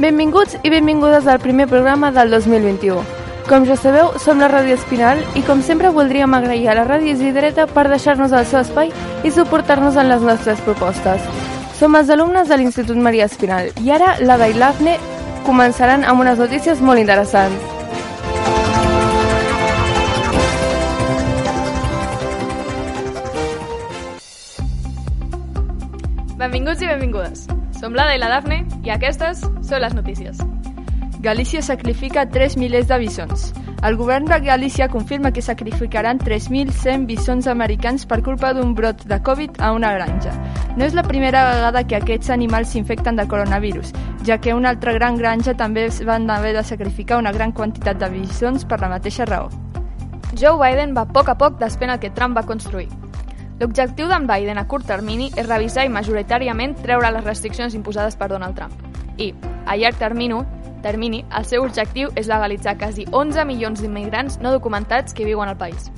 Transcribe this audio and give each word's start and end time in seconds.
Benvinguts 0.00 0.56
i 0.64 0.70
benvingudes 0.72 1.26
al 1.26 1.40
primer 1.40 1.66
programa 1.68 2.10
del 2.10 2.30
2021. 2.30 3.02
Com 3.50 3.66
ja 3.68 3.76
sabeu, 3.76 4.12
som 4.22 4.38
la 4.40 4.48
Ràdio 4.48 4.74
Espinal 4.78 5.20
i 5.36 5.42
com 5.46 5.60
sempre 5.62 5.90
voldríem 5.94 6.34
agrair 6.34 6.70
a 6.70 6.76
la 6.78 6.86
Ràdio 6.88 7.12
Isidreta 7.12 7.66
per 7.66 7.84
deixar-nos 7.90 8.32
el 8.32 8.46
seu 8.46 8.60
espai 8.62 8.90
i 9.26 9.32
suportar-nos 9.34 9.98
en 10.00 10.08
les 10.08 10.22
nostres 10.24 10.62
propostes. 10.66 11.26
Som 11.78 11.98
els 12.00 12.10
alumnes 12.14 12.48
de 12.48 12.58
l'Institut 12.58 12.96
Maria 12.96 13.26
Espinal 13.30 13.70
i 13.84 13.92
ara 13.94 14.16
l'Ada 14.22 14.48
i 14.48 14.56
l'Afne 14.56 14.96
començaran 15.46 16.06
amb 16.06 16.26
unes 16.26 16.40
notícies 16.42 16.80
molt 16.80 17.02
interessants. 17.02 17.69
Benvinguts 26.50 26.82
i 26.82 26.86
benvingudes. 26.90 27.42
Som 27.78 27.94
l'Ada 27.94 28.16
i 28.16 28.18
la 28.18 28.26
Dafne 28.26 28.56
i 28.82 28.90
aquestes 28.90 29.44
són 29.62 29.82
les 29.84 29.92
notícies. 29.94 30.40
Galícia 31.22 31.60
sacrifica 31.62 32.24
3 32.26 32.56
milers 32.58 32.88
de 32.88 32.96
bisons. 32.98 33.44
El 33.86 33.94
govern 33.94 34.26
de 34.26 34.40
Galícia 34.42 34.88
confirma 34.90 35.30
que 35.30 35.44
sacrificaran 35.46 36.18
3.100 36.18 37.04
bisons 37.06 37.46
americans 37.46 38.02
per 38.02 38.18
culpa 38.26 38.50
d'un 38.52 38.72
brot 38.74 39.04
de 39.06 39.20
Covid 39.22 39.60
a 39.62 39.68
una 39.76 39.92
granja. 39.94 40.32
No 40.74 40.88
és 40.88 40.96
la 40.98 41.04
primera 41.06 41.44
vegada 41.52 41.84
que 41.86 42.00
aquests 42.00 42.32
animals 42.34 42.74
s'infecten 42.74 43.20
de 43.20 43.28
coronavirus, 43.30 43.92
ja 44.26 44.40
que 44.42 44.56
una 44.58 44.72
altra 44.74 44.96
gran 44.98 45.20
granja 45.22 45.54
també 45.54 45.84
es 45.86 46.00
van 46.02 46.26
haver 46.34 46.56
de 46.56 46.64
sacrificar 46.64 47.20
una 47.22 47.30
gran 47.30 47.52
quantitat 47.52 48.02
de 48.02 48.10
bisons 48.16 48.66
per 48.66 48.80
la 48.82 48.90
mateixa 48.90 49.28
raó. 49.30 49.54
Joe 50.34 50.58
Biden 50.58 50.98
va 50.98 51.06
a 51.06 51.12
poc 51.14 51.30
a 51.30 51.38
poc 51.38 51.62
despent 51.62 51.94
el 51.94 52.02
que 52.02 52.10
Trump 52.10 52.34
va 52.34 52.42
construir. 52.42 52.88
L'objectiu 53.60 54.08
d'en 54.08 54.24
Biden 54.24 54.56
a 54.56 54.64
curt 54.64 54.86
termini 54.88 55.26
és 55.36 55.44
revisar 55.44 55.82
i 55.84 55.90
majoritàriament 55.92 56.78
treure 56.80 57.10
les 57.12 57.24
restriccions 57.26 57.74
imposades 57.76 58.16
per 58.16 58.30
Donald 58.32 58.56
Trump. 58.56 58.72
I, 59.20 59.34
a 59.68 59.76
llarg 59.76 59.98
termini, 60.00 60.38
termini 60.80 61.26
el 61.36 61.44
seu 61.44 61.66
objectiu 61.66 62.08
és 62.16 62.30
legalitzar 62.30 62.78
quasi 62.80 63.04
11 63.12 63.44
milions 63.44 63.82
d'immigrants 63.84 64.40
no 64.40 64.54
documentats 64.56 65.12
que 65.12 65.28
viuen 65.28 65.52
al 65.52 65.60
país. 65.60 65.90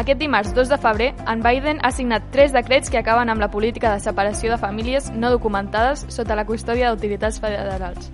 Aquest 0.00 0.16
dimarts 0.16 0.54
2 0.56 0.72
de 0.72 0.80
febrer, 0.80 1.12
en 1.28 1.44
Biden 1.44 1.84
ha 1.84 1.92
signat 1.92 2.32
tres 2.32 2.56
decrets 2.56 2.88
que 2.88 3.02
acaben 3.02 3.28
amb 3.28 3.44
la 3.44 3.50
política 3.52 3.92
de 3.92 4.00
separació 4.00 4.54
de 4.54 4.62
famílies 4.64 5.10
no 5.12 5.28
documentades 5.28 6.06
sota 6.08 6.38
la 6.38 6.46
custòdia 6.48 6.88
d'autoritats 6.88 7.40
federals. 7.42 8.12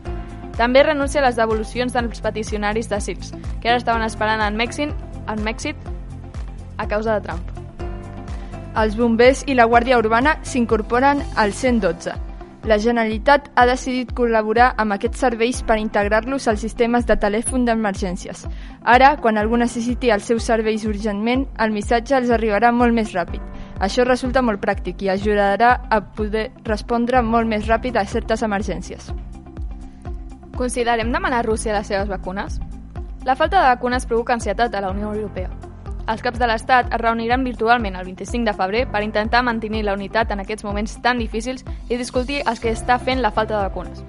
També 0.59 0.83
renuncia 0.83 1.23
a 1.23 1.29
les 1.29 1.39
devolucions 1.39 1.95
dels 1.95 2.23
peticionaris 2.25 2.91
d'asils, 2.91 3.35
que 3.63 3.71
ara 3.71 3.79
estaven 3.79 4.03
esperant 4.03 4.43
en 4.43 4.59
Mèxic, 4.59 4.91
en 5.29 5.45
Mèxic 5.47 5.77
a 6.79 6.89
causa 6.89 7.21
de 7.21 7.29
Trump. 7.29 7.54
Els 8.75 8.97
bombers 8.99 9.45
i 9.47 9.55
la 9.55 9.69
Guàrdia 9.71 10.01
Urbana 10.01 10.33
s'incorporen 10.43 11.21
al 11.39 11.53
112. 11.55 12.15
La 12.67 12.79
Generalitat 12.81 13.51
ha 13.55 13.67
decidit 13.69 14.11
col·laborar 14.19 14.71
amb 14.81 14.97
aquests 14.97 15.21
serveis 15.23 15.61
per 15.69 15.77
integrar-los 15.79 16.49
als 16.49 16.65
sistemes 16.65 17.05
de 17.07 17.15
telèfon 17.21 17.67
d'emergències. 17.69 18.47
Ara, 18.83 19.13
quan 19.21 19.37
algú 19.39 19.61
necessiti 19.61 20.11
els 20.11 20.27
seus 20.27 20.49
serveis 20.49 20.87
urgentment, 20.91 21.45
el 21.61 21.75
missatge 21.77 22.17
els 22.19 22.33
arribarà 22.35 22.73
molt 22.73 22.97
més 22.97 23.13
ràpid. 23.15 23.45
Això 23.79 24.07
resulta 24.09 24.43
molt 24.43 24.63
pràctic 24.65 25.05
i 25.05 25.13
ajudarà 25.13 25.75
a 25.91 26.01
poder 26.17 26.49
respondre 26.65 27.23
molt 27.23 27.47
més 27.47 27.69
ràpid 27.69 28.01
a 28.01 28.07
certes 28.11 28.43
emergències. 28.43 29.13
Considerem 30.57 31.13
demanar 31.13 31.45
a 31.45 31.47
Rússia 31.47 31.77
les 31.77 31.87
seves 31.87 32.09
vacunes? 32.09 32.59
La 33.25 33.37
falta 33.37 33.61
de 33.61 33.71
vacunes 33.77 34.07
provoca 34.07 34.35
ansietat 34.35 34.75
a 34.75 34.81
la 34.81 34.91
Unió 34.91 35.13
Europea. 35.15 35.64
Els 36.05 36.21
caps 36.21 36.37
de 36.37 36.45
l'Estat 36.45 36.91
es 36.93 37.01
reuniran 37.01 37.45
virtualment 37.47 37.95
el 37.97 38.05
25 38.05 38.45
de 38.45 38.53
febrer 38.53 38.83
per 38.93 39.01
intentar 39.03 39.41
mantenir 39.43 39.87
la 39.87 39.95
unitat 39.97 40.35
en 40.35 40.43
aquests 40.43 40.65
moments 40.67 40.99
tan 41.01 41.19
difícils 41.19 41.65
i 41.89 41.97
discutir 41.97 42.43
els 42.45 42.61
que 42.61 42.75
està 42.77 42.99
fent 43.01 43.23
la 43.25 43.31
falta 43.33 43.57
de 43.57 43.63
vacunes. 43.71 44.03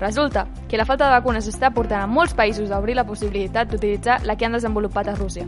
Resulta 0.00 0.48
que 0.68 0.80
la 0.80 0.86
falta 0.88 1.06
de 1.06 1.14
vacunes 1.14 1.46
està 1.46 1.70
portant 1.70 2.02
a 2.02 2.08
molts 2.10 2.34
països 2.34 2.72
a 2.72 2.80
obrir 2.80 2.96
la 2.98 3.06
possibilitat 3.06 3.70
d'utilitzar 3.70 4.24
la 4.24 4.34
que 4.34 4.48
han 4.48 4.56
desenvolupat 4.58 5.12
a 5.12 5.14
Rússia. 5.14 5.46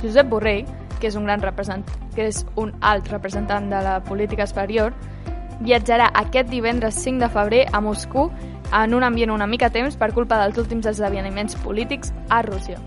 Josep 0.00 0.30
Borrell, 0.30 0.64
que 0.98 1.10
és 1.10 1.18
un 1.18 1.28
gran 1.28 1.42
representant, 1.42 2.08
que 2.14 2.30
és 2.30 2.46
un 2.56 2.72
alt 2.80 3.10
representant 3.12 3.68
de 3.68 3.82
la 3.84 3.98
política 4.06 4.46
exterior, 4.46 4.94
viatjarà 5.60 6.08
aquest 6.14 6.48
divendres 6.48 6.96
5 7.04 7.20
de 7.20 7.28
febrer 7.28 7.66
a 7.72 7.84
Moscou 7.84 8.32
en 8.72 8.94
un 8.94 9.04
ambient 9.04 9.30
una 9.30 9.46
mica 9.46 9.68
temps 9.68 9.98
per 10.00 10.14
culpa 10.16 10.40
dels 10.40 10.56
últims 10.56 10.88
esdeveniments 10.88 11.60
polítics 11.60 12.14
a 12.30 12.40
Rússia. 12.40 12.80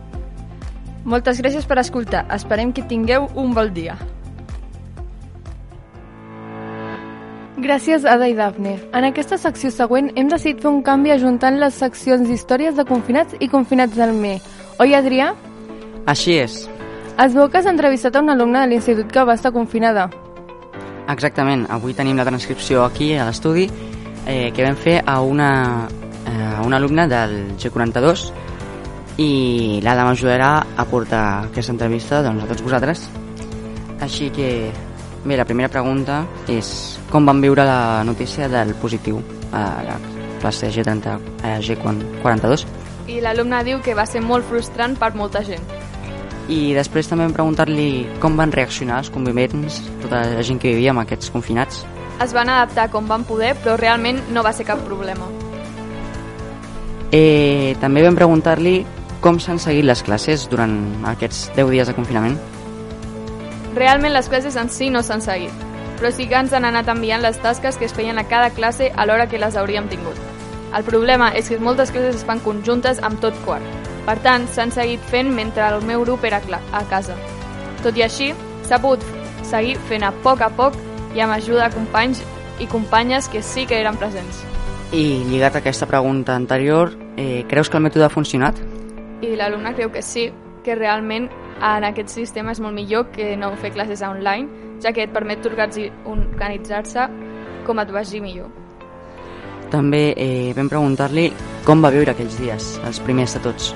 Moltes 1.05 1.37
gràcies 1.37 1.67
per 1.69 1.77
escoltar. 1.77 2.23
Esperem 2.33 2.71
que 2.73 2.81
tingueu 2.89 3.27
un 3.37 3.53
bon 3.53 3.69
dia. 3.73 3.93
Gràcies, 7.61 8.03
Ada 8.09 8.27
i 8.27 8.33
Dafne. 8.35 8.73
En 8.93 9.05
aquesta 9.07 9.37
secció 9.37 9.69
següent 9.71 10.09
hem 10.17 10.27
decidit 10.29 10.63
fer 10.63 10.71
un 10.71 10.81
canvi 10.85 11.13
ajuntant 11.13 11.59
les 11.61 11.77
seccions 11.77 12.25
d'històries 12.27 12.75
de 12.75 12.85
confinats 12.89 13.37
i 13.39 13.47
confinats 13.49 13.95
del 13.95 14.13
ME. 14.17 14.39
Oi, 14.81 14.95
Adrià? 14.97 15.31
Així 16.09 16.39
és. 16.41 16.57
Es 17.21 17.37
veu 17.37 17.47
que 17.47 17.61
has 17.61 17.69
entrevistat 17.69 18.17
a 18.17 18.23
una 18.25 18.33
alumna 18.33 18.65
de 18.65 18.73
l'institut 18.73 19.13
que 19.13 19.23
va 19.23 19.37
estar 19.37 19.53
confinada. 19.53 20.09
Exactament. 21.07 21.67
Avui 21.69 21.93
tenim 21.93 22.17
la 22.17 22.25
transcripció 22.25 22.83
aquí 22.83 23.13
a 23.13 23.29
l'estudi 23.29 23.69
eh, 24.25 24.51
que 24.51 24.65
vam 24.65 24.75
fer 24.75 24.97
a 25.05 25.21
una, 25.21 25.51
eh, 26.25 26.51
a 26.57 26.65
una 26.65 26.81
alumna 26.81 27.07
del 27.07 27.55
G42 27.61 28.31
i 29.17 29.79
l'Ada 29.83 30.03
m'ajudarà 30.03 30.49
a 30.75 30.85
portar 30.89 31.23
aquesta 31.49 31.71
entrevista 31.71 32.21
doncs, 32.23 32.43
a 32.43 32.49
tots 32.49 32.65
vosaltres. 32.65 33.05
Així 34.03 34.29
que, 34.35 34.49
bé, 35.23 35.37
la 35.37 35.47
primera 35.47 35.71
pregunta 35.71 36.25
és 36.51 36.99
com 37.11 37.25
van 37.25 37.39
viure 37.41 37.63
la 37.63 38.03
notícia 38.03 38.49
del 38.51 38.75
positiu 38.81 39.21
a 39.55 39.63
la 39.87 39.95
classe 40.41 40.69
G30, 40.69 41.15
eh, 41.43 41.57
G42? 41.63 42.65
I 43.07 43.21
l'alumne 43.23 43.63
diu 43.63 43.79
que 43.85 43.95
va 43.95 44.05
ser 44.09 44.21
molt 44.21 44.45
frustrant 44.49 44.97
per 44.99 45.13
molta 45.15 45.43
gent. 45.45 45.63
I 46.51 46.75
després 46.75 47.07
també 47.09 47.25
vam 47.25 47.33
preguntar-li 47.33 48.19
com 48.21 48.35
van 48.37 48.51
reaccionar 48.53 48.99
els 49.01 49.09
convivents, 49.09 49.79
tota 50.03 50.25
la 50.35 50.43
gent 50.45 50.59
que 50.61 50.75
vivia 50.75 50.91
amb 50.91 51.01
aquests 51.05 51.31
confinats. 51.33 51.85
Es 52.21 52.35
van 52.35 52.51
adaptar 52.51 52.89
com 52.91 53.07
van 53.07 53.25
poder, 53.27 53.55
però 53.63 53.79
realment 53.79 54.21
no 54.33 54.43
va 54.43 54.53
ser 54.53 54.67
cap 54.67 54.83
problema. 54.85 55.25
Eh, 57.15 57.75
també 57.79 58.03
vam 58.03 58.17
preguntar-li 58.17 58.75
com 59.25 59.39
s'han 59.41 59.57
seguit 59.57 59.87
les 59.87 60.03
classes 60.05 60.43
durant 60.51 60.75
aquests 61.09 61.47
10 61.55 61.71
dies 61.73 61.87
de 61.89 61.95
confinament. 61.97 62.35
Realment 63.73 64.13
les 64.13 64.27
classes 64.29 64.53
en 64.61 64.69
si 64.69 64.91
no 64.93 65.01
s'han 65.01 65.23
seguit, 65.25 65.63
però 65.97 66.11
sí 66.13 66.27
que 66.29 66.37
ens 66.37 66.53
han 66.53 66.67
anat 66.69 66.91
enviant 66.93 67.23
les 67.25 67.39
tasques 67.41 67.79
que 67.81 67.87
es 67.89 67.95
feien 67.97 68.21
a 68.21 68.27
cada 68.29 68.51
classe 68.53 68.91
a 68.93 69.05
l'hora 69.09 69.25
que 69.25 69.41
les 69.41 69.57
hauríem 69.57 69.89
tingut. 69.89 70.19
El 70.77 70.85
problema 70.85 71.31
és 71.33 71.49
que 71.49 71.57
moltes 71.57 71.89
classes 71.95 72.19
es 72.19 72.27
fan 72.27 72.43
conjuntes 72.45 73.01
amb 73.01 73.17
tot 73.23 73.33
quart. 73.47 73.65
Per 74.05 74.15
tant, 74.21 74.45
s'han 74.45 74.69
seguit 74.75 75.01
fent 75.09 75.33
mentre 75.33 75.65
el 75.73 75.81
meu 75.81 76.05
grup 76.05 76.23
era 76.29 76.43
a 76.71 76.83
casa. 76.85 77.17
Tot 77.81 77.97
i 77.97 78.05
així, 78.05 78.29
s'ha 78.69 78.77
pogut 78.77 79.01
seguir 79.41 79.79
fent 79.89 80.05
a 80.05 80.13
poc 80.21 80.45
a 80.45 80.51
poc 80.53 80.77
i 81.15 81.25
amb 81.25 81.33
ajuda 81.33 81.65
de 81.65 81.73
companys 81.73 82.21
i 82.61 82.69
companyes 82.69 83.27
que 83.27 83.41
sí 83.41 83.65
que 83.65 83.81
eren 83.81 83.97
presents. 83.97 84.45
I 84.93 85.25
lligat 85.25 85.55
a 85.57 85.65
aquesta 85.65 85.89
pregunta 85.89 86.35
anterior, 86.35 86.93
eh, 87.17 87.43
creus 87.49 87.73
que 87.73 87.81
el 87.81 87.87
mètode 87.89 88.05
ha 88.05 88.13
funcionat? 88.13 88.74
I 89.25 89.35
l'alumne 89.39 89.73
creu 89.73 89.89
que 89.91 90.03
sí, 90.05 90.27
que 90.63 90.75
realment 90.77 91.29
en 91.55 91.87
aquest 91.87 92.11
sistema 92.13 92.53
és 92.53 92.61
molt 92.61 92.75
millor 92.75 93.09
que 93.15 93.33
no 93.39 93.53
fer 93.57 93.71
classes 93.73 94.03
online, 94.05 94.77
ja 94.83 94.91
que 94.93 95.05
et 95.05 95.13
permet 95.13 95.45
organitzar-se 95.45 97.07
com 97.65 97.81
et 97.81 97.91
vagi 97.91 98.21
millor. 98.21 98.51
També 99.73 100.13
eh, 100.13 100.53
vam 100.55 100.69
preguntar-li 100.69 101.29
com 101.65 101.81
va 101.81 101.93
viure 101.93 102.13
aquells 102.13 102.37
dies, 102.37 102.75
els 102.85 103.01
primers 103.01 103.33
de 103.33 103.41
tots. 103.47 103.73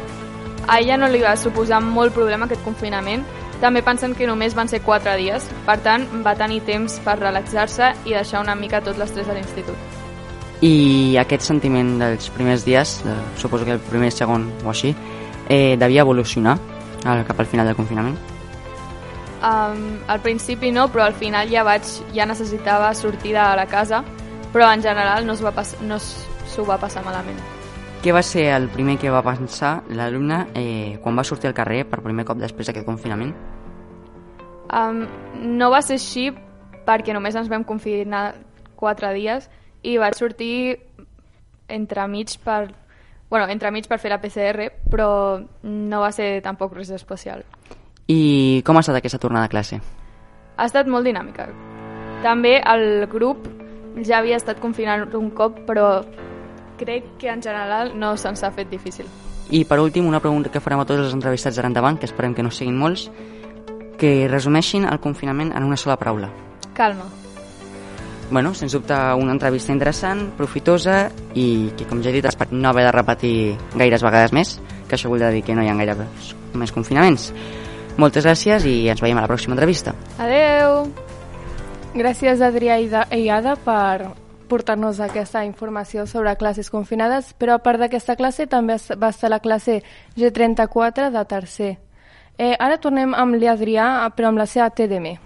A 0.70 0.78
ella 0.78 1.00
no 1.02 1.10
li 1.10 1.24
va 1.24 1.34
suposar 1.40 1.82
molt 1.82 2.14
problema 2.14 2.46
aquest 2.46 2.62
confinament, 2.68 3.24
també 3.60 3.82
pensen 3.84 4.14
que 4.16 4.28
només 4.28 4.54
van 4.56 4.70
ser 4.72 4.80
4 4.86 5.18
dies, 5.20 5.48
per 5.66 5.80
tant 5.84 6.06
va 6.24 6.36
tenir 6.40 6.62
temps 6.68 7.00
per 7.04 7.18
relaxar-se 7.20 7.90
i 8.06 8.14
deixar 8.14 8.44
una 8.46 8.56
mica 8.56 8.80
tot 8.86 9.00
l'estrès 9.02 9.28
de 9.28 9.36
l'institut. 9.36 9.98
I 10.64 11.16
aquest 11.20 11.44
sentiment 11.48 11.98
dels 12.00 12.30
primers 12.36 12.64
dies, 12.68 13.00
suposo 13.40 13.66
que 13.66 13.76
el 13.76 13.84
primer, 13.84 14.12
segon 14.12 14.48
o 14.64 14.72
així, 14.72 14.94
eh, 15.50 15.76
devia 15.78 16.06
evolucionar 16.06 16.58
al, 17.06 17.26
cap 17.26 17.40
al 17.40 17.50
final 17.50 17.68
del 17.68 17.76
confinament? 17.76 18.18
Um, 19.40 20.00
al 20.08 20.20
principi 20.20 20.72
no, 20.72 20.90
però 20.92 21.06
al 21.06 21.16
final 21.16 21.50
ja 21.52 21.64
vaig 21.64 21.88
ja 22.14 22.26
necessitava 22.28 22.94
sortir 22.94 23.34
de 23.34 23.46
la 23.56 23.66
casa, 23.72 24.04
però 24.54 24.72
en 24.74 24.84
general 24.84 25.26
no 25.26 25.34
es 25.34 25.44
va 25.44 25.54
pas, 25.56 25.76
no 25.82 26.00
s'ho 26.00 26.66
va 26.68 26.78
passar 26.80 27.06
malament. 27.06 27.40
Què 28.04 28.14
va 28.16 28.24
ser 28.24 28.46
el 28.56 28.70
primer 28.72 28.98
que 29.00 29.12
va 29.12 29.24
pensar 29.24 29.82
l'alumne 29.92 30.46
eh, 30.56 31.00
quan 31.04 31.18
va 31.20 31.26
sortir 31.28 31.50
al 31.50 31.56
carrer 31.56 31.86
per 31.88 32.02
primer 32.04 32.24
cop 32.28 32.40
després 32.40 32.68
d'aquest 32.68 32.88
confinament? 32.88 33.34
Um, 34.70 35.06
no 35.58 35.72
va 35.72 35.82
ser 35.82 35.98
així 36.00 36.30
perquè 36.88 37.16
només 37.16 37.36
ens 37.36 37.50
vam 37.52 37.66
confinar 37.68 38.36
quatre 38.80 39.12
dies 39.16 39.50
i 39.84 39.98
vaig 40.00 40.16
sortir 40.16 40.78
entremig 41.70 42.36
per 42.44 42.70
bueno, 43.30 43.48
entremig 43.48 43.88
per 43.88 44.00
fer 44.02 44.12
la 44.12 44.20
PCR, 44.22 44.70
però 44.90 45.40
no 45.64 46.02
va 46.02 46.12
ser 46.12 46.42
tampoc 46.46 46.74
res 46.74 46.90
especial. 46.96 47.46
I 48.10 48.64
com 48.66 48.78
ha 48.78 48.82
estat 48.82 48.98
aquesta 48.98 49.22
tornada 49.22 49.46
a 49.46 49.52
classe? 49.52 49.80
Ha 50.58 50.66
estat 50.66 50.90
molt 50.90 51.06
dinàmica. 51.06 51.48
També 52.24 52.58
el 52.60 53.06
grup 53.08 53.46
ja 54.04 54.20
havia 54.20 54.40
estat 54.40 54.60
confinant 54.60 55.06
un 55.16 55.30
cop, 55.32 55.62
però 55.68 56.02
crec 56.80 57.06
que 57.20 57.30
en 57.30 57.44
general 57.44 57.94
no 58.00 58.16
se'ns 58.18 58.44
ha 58.44 58.52
fet 58.52 58.70
difícil. 58.72 59.06
I 59.52 59.64
per 59.66 59.80
últim, 59.80 60.08
una 60.08 60.22
pregunta 60.22 60.50
que 60.50 60.62
farem 60.62 60.82
a 60.82 60.86
tots 60.86 61.06
els 61.06 61.14
entrevistats 61.14 61.58
d'ara 61.58 61.70
endavant, 61.70 61.98
que 61.98 62.10
esperem 62.10 62.36
que 62.36 62.46
no 62.46 62.52
siguin 62.52 62.78
molts, 62.78 63.10
que 64.00 64.28
resumeixin 64.30 64.86
el 64.90 65.02
confinament 65.04 65.54
en 65.56 65.66
una 65.66 65.78
sola 65.78 65.98
paraula. 65.98 66.30
Calma. 66.74 67.06
Bueno, 68.32 68.54
sens 68.54 68.72
dubte 68.74 68.94
una 69.18 69.32
entrevista 69.34 69.72
interessant, 69.74 70.32
profitosa 70.38 71.08
i 71.34 71.72
que, 71.76 71.88
com 71.90 72.02
ja 72.04 72.12
he 72.12 72.14
dit, 72.14 72.26
espero 72.30 72.54
no 72.54 72.70
haver 72.70 72.86
de 72.86 72.92
repetir 72.94 73.56
gaires 73.76 74.04
vegades 74.06 74.34
més, 74.38 74.60
que 74.88 74.96
això 74.96 75.10
vol 75.10 75.24
dir 75.34 75.42
que 75.44 75.56
no 75.58 75.64
hi 75.66 75.70
ha 75.72 75.74
gaire 75.80 75.96
més 76.54 76.72
confinaments. 76.72 77.32
Moltes 77.98 78.24
gràcies 78.28 78.66
i 78.70 78.88
ens 78.88 79.02
veiem 79.02 79.18
a 79.18 79.26
la 79.26 79.32
pròxima 79.32 79.58
entrevista. 79.58 79.96
Adeu! 80.22 80.86
Gràcies, 81.96 82.40
Adrià 82.46 82.78
i 82.80 82.88
Da- 82.88 83.08
i 83.18 83.30
Ada, 83.34 83.56
per 83.56 84.12
portar-nos 84.48 85.00
aquesta 85.00 85.44
informació 85.46 86.06
sobre 86.06 86.36
classes 86.38 86.70
confinades, 86.70 87.34
però 87.38 87.56
a 87.58 87.64
part 87.66 87.80
d'aquesta 87.82 88.16
classe 88.16 88.46
també 88.48 88.78
va 88.98 89.10
estar 89.10 89.30
la 89.30 89.40
classe 89.40 89.82
G34 90.16 91.10
de 91.12 91.26
tercer. 91.26 91.78
Eh, 92.38 92.56
ara 92.60 92.78
tornem 92.78 93.14
amb 93.14 93.36
l'Adrià, 93.36 94.08
però 94.16 94.28
amb 94.30 94.38
la 94.38 94.46
seva 94.46 94.70
TDM. 94.70 95.18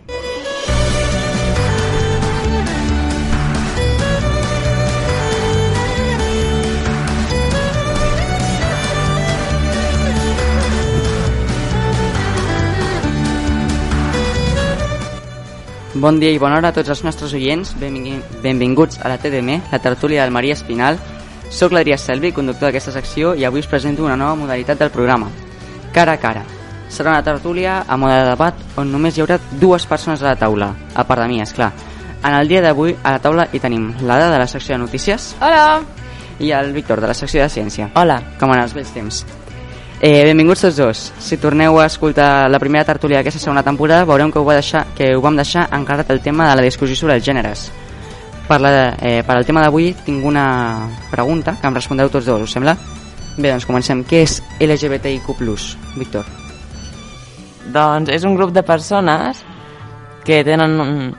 Bon 16.04 16.20
dia 16.20 16.34
i 16.36 16.38
bona 16.38 16.58
hora 16.60 16.74
a 16.74 16.76
tots 16.76 16.90
els 16.92 17.00
nostres 17.06 17.32
oients. 17.32 17.70
Benvinguts 17.80 18.98
a 19.00 19.08
la 19.08 19.16
TDM, 19.16 19.62
la 19.72 19.78
tertúlia 19.80 20.26
del 20.26 20.34
Maria 20.36 20.52
Espinal. 20.58 20.98
Soc 21.48 21.72
l'Adrià 21.72 21.96
Selvi, 21.96 22.34
conductor 22.36 22.68
d'aquesta 22.68 22.92
secció, 22.92 23.32
i 23.40 23.46
avui 23.48 23.64
us 23.64 23.70
presento 23.72 24.04
una 24.04 24.18
nova 24.20 24.36
modalitat 24.36 24.82
del 24.84 24.92
programa. 24.92 25.30
Cara 25.96 26.18
a 26.18 26.20
cara. 26.20 26.42
Serà 26.92 27.14
una 27.14 27.24
tertúlia 27.24 27.78
a 27.88 27.96
mode 27.96 28.18
de 28.20 28.26
debat 28.34 28.60
on 28.76 28.92
només 28.92 29.16
hi 29.16 29.24
haurà 29.24 29.38
dues 29.62 29.86
persones 29.88 30.20
a 30.20 30.34
la 30.34 30.36
taula, 30.42 30.74
a 30.92 31.06
part 31.08 31.24
de 31.24 31.30
mi, 31.32 31.40
és 31.40 31.56
clar. 31.56 31.72
En 32.20 32.36
el 32.36 32.52
dia 32.52 32.66
d'avui 32.68 32.98
a 33.00 33.16
la 33.16 33.24
taula 33.24 33.48
hi 33.54 33.64
tenim 33.64 33.94
l'Ada 34.04 34.28
de 34.34 34.42
la 34.44 34.50
secció 34.52 34.76
de 34.76 34.82
notícies 34.84 35.38
Hola! 35.40 35.80
i 36.44 36.52
el 36.52 36.74
Víctor 36.76 37.00
de 37.00 37.14
la 37.14 37.16
secció 37.16 37.48
de 37.48 37.48
ciència. 37.48 37.94
Hola. 37.96 38.20
Com 38.44 38.52
en 38.52 38.60
els 38.60 38.76
vells 38.76 38.92
temps. 38.92 39.24
Eh, 40.06 40.26
benvinguts 40.26 40.60
tots 40.60 40.76
dos. 40.76 41.02
Si 41.24 41.38
torneu 41.40 41.78
a 41.80 41.86
escoltar 41.88 42.50
la 42.52 42.60
primera 42.60 42.84
tertúlia 42.84 43.22
d'aquesta 43.22 43.40
segona 43.40 43.62
temporada, 43.64 44.04
veurem 44.04 44.34
que 44.34 44.42
ho, 44.42 44.44
va 44.44 44.58
deixar, 44.58 44.82
que 44.98 45.14
ho 45.16 45.22
vam 45.24 45.38
deixar 45.40 45.70
encarat 45.72 46.10
el 46.12 46.20
tema 46.20 46.50
de 46.50 46.58
la 46.60 46.66
discussió 46.66 46.98
sobre 47.00 47.16
els 47.16 47.24
gèneres. 47.24 47.70
Per, 48.50 48.58
la, 48.60 48.72
eh, 49.00 49.22
per 49.24 49.38
al 49.38 49.48
tema 49.48 49.62
d'avui 49.64 49.94
tinc 50.04 50.26
una 50.28 50.90
pregunta 51.08 51.54
que 51.56 51.72
em 51.72 51.78
respondreu 51.80 52.12
tots 52.12 52.28
dos, 52.28 52.44
us 52.44 52.52
sembla? 52.52 52.74
Bé, 53.38 53.54
doncs 53.54 53.64
comencem. 53.64 54.02
Què 54.04 54.26
és 54.26 54.42
LGBTIQ+, 54.60 55.38
Víctor? 55.96 56.28
Doncs 57.72 58.12
és 58.12 58.28
un 58.28 58.36
grup 58.36 58.52
de 58.52 58.66
persones 58.68 59.40
que 60.28 60.42
tenen 60.44 60.76
un... 60.84 61.16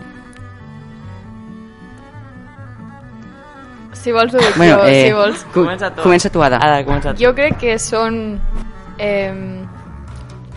Si 3.96 4.12
vols 4.12 4.36
ho 4.36 4.44
dic 4.44 4.60
Bueno, 4.60 4.76
jo, 4.76 4.92
eh, 4.92 5.02
si 5.06 5.16
vols. 5.16 5.48
Comença 5.56 5.88
tu. 5.88 6.04
Comença 6.04 6.28
tu, 6.28 6.44
Ada. 6.44 6.60
Ara, 6.60 6.84
comença 6.84 7.16
tu. 7.16 7.24
Jo 7.24 7.32
crec 7.32 7.56
que 7.64 7.80
són 7.80 8.36
eh, 8.98 9.64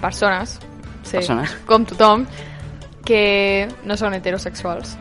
persones, 0.02 0.60
sí, 1.04 1.18
Persones. 1.18 1.56
com 1.66 1.86
tothom, 1.86 2.26
que 3.06 3.68
no 3.84 3.96
són 3.98 4.14
heterosexuals. 4.18 4.98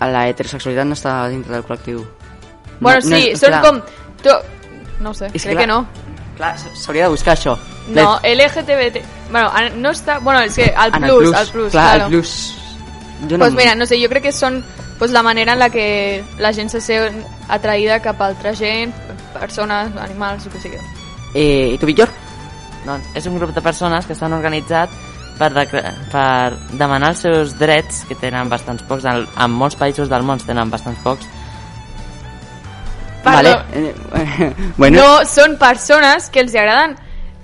La 0.00 0.26
heterosexualitat 0.30 0.86
no 0.88 0.96
està 0.96 1.14
dintre 1.28 1.52
del 1.58 1.64
col·lectiu. 1.66 2.04
Bueno, 2.80 3.00
no 3.04 3.16
sí, 3.16 3.28
és- 3.34 3.40
són 3.42 3.52
clar, 3.52 3.62
com... 3.66 3.80
To... 4.24 4.38
No 5.00 5.12
sé, 5.14 5.28
És 5.32 5.44
crec 5.44 5.54
clar, 5.56 5.60
que 5.62 5.66
no. 5.68 5.86
Clar, 6.36 6.54
s'hauria 6.58 7.04
de 7.04 7.10
buscar 7.12 7.34
això. 7.36 7.56
No, 7.88 8.18
LGTBT... 8.24 9.02
Bueno, 9.30 9.50
no 9.76 9.92
està... 9.92 10.18
Bueno, 10.20 10.40
és 10.40 10.56
que 10.56 10.70
el 10.72 10.94
En 10.96 11.02
plus, 11.04 11.34
el 11.36 11.48
plus, 11.52 11.70
clar, 11.72 11.84
claro. 11.96 12.04
el 12.06 12.10
plus... 12.10 12.56
Jo 13.28 13.36
Pues 13.38 13.52
mira, 13.52 13.74
no 13.74 13.84
sé, 13.84 13.98
jo 14.00 14.08
crec 14.08 14.22
que 14.30 14.32
són 14.32 14.62
pues, 14.98 15.10
la 15.12 15.22
manera 15.22 15.52
en 15.52 15.58
la 15.60 15.68
que 15.68 16.22
la 16.38 16.54
gent 16.56 16.70
se 16.72 16.80
sent 16.80 17.20
atraïda 17.52 18.00
cap 18.00 18.20
a 18.20 18.30
altra 18.32 18.54
gent, 18.56 18.94
persones, 19.36 19.92
animals, 20.00 20.46
el 20.46 20.52
que 20.52 20.60
sigui. 20.64 20.80
Eh, 21.34 21.74
I 21.74 21.78
tu, 21.78 21.86
Víctor? 21.86 22.08
Doncs 22.86 23.10
és 23.14 23.26
un 23.28 23.36
grup 23.38 23.52
de 23.54 23.60
persones 23.62 24.06
que 24.06 24.14
estan 24.16 24.32
organitzats 24.32 24.94
per, 25.38 25.50
decla- 25.54 25.92
per 26.12 26.56
demanar 26.76 27.12
els 27.14 27.22
seus 27.24 27.52
drets, 27.58 28.04
que 28.08 28.16
tenen 28.18 28.48
bastants 28.48 28.82
pocs, 28.88 29.04
en, 29.08 29.22
en 29.36 29.50
molts 29.52 29.76
països 29.80 30.08
del 30.10 30.24
món 30.26 30.40
tenen 30.44 30.70
bastants 30.72 31.00
pocs, 31.04 31.28
Perdó. 33.22 33.32
Vale. 33.32 33.64
Eh, 33.72 34.54
bueno, 34.78 34.96
No, 35.02 35.08
són 35.28 35.58
persones 35.60 36.30
que 36.32 36.40
els 36.40 36.54
agraden, 36.56 36.94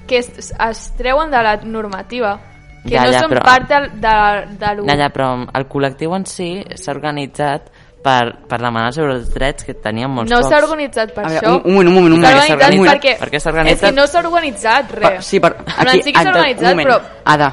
que 0.09 0.23
es, 0.23 0.31
es 0.57 0.79
treuen 0.97 1.31
de 1.31 1.43
la 1.45 1.57
normativa, 1.69 2.39
que 2.87 2.95
Ja, 2.95 3.05
no 3.05 3.13
ja, 3.13 3.21
són 3.21 3.35
però- 3.35 3.43
part 3.45 3.69
de, 3.69 3.81
de, 4.01 4.15
de 4.63 4.71
lo... 4.79 4.87
Allà, 4.89 5.11
però 5.13 5.27
el 5.53 5.67
col·lectiu 5.69 6.15
en 6.17 6.25
si 6.31 6.49
s'ha 6.81 6.95
organitzat 6.95 7.69
per, 8.07 8.37
per 8.47 8.59
demanar 8.63 8.93
sobre 8.95 9.17
els 9.19 9.31
drets 9.35 9.65
que 9.67 9.75
tenien 9.75 10.11
molts 10.13 10.31
No 10.31 10.39
pocs. 10.39 10.49
s'ha 10.53 10.61
organitzat 10.63 11.11
per 11.17 11.25
A 11.25 11.29
veure, 11.33 11.41
això. 11.49 11.55
un- 11.57 11.63
un 11.67 11.73
moment, 11.75 11.89
un 11.89 11.95
moment, 11.97 12.15
un 12.15 12.21
S'ha 12.23 12.29
moment, 12.31 12.53
organitzat 12.53 12.71
un 12.71 12.79
moment. 12.79 12.93
perquè... 12.95 13.15
Per 13.19 13.31
què 13.33 13.41
s'ha 13.43 13.51
organitzat? 13.51 13.83
És 13.83 13.89
que 13.91 13.97
no 13.97 14.07
s'ha 14.07 14.21
organitzat 14.23 14.93
per, 14.93 15.03
res. 15.17 15.27
sí, 15.27 15.41
per, 15.41 15.57
En 15.59 15.65
plan, 15.65 15.89
aquí, 15.89 16.03
sí 16.03 16.13
que 16.13 16.23
s'ha 16.23 16.31
organitzat, 16.31 16.77
però... 16.77 17.01
Ada, 17.25 17.49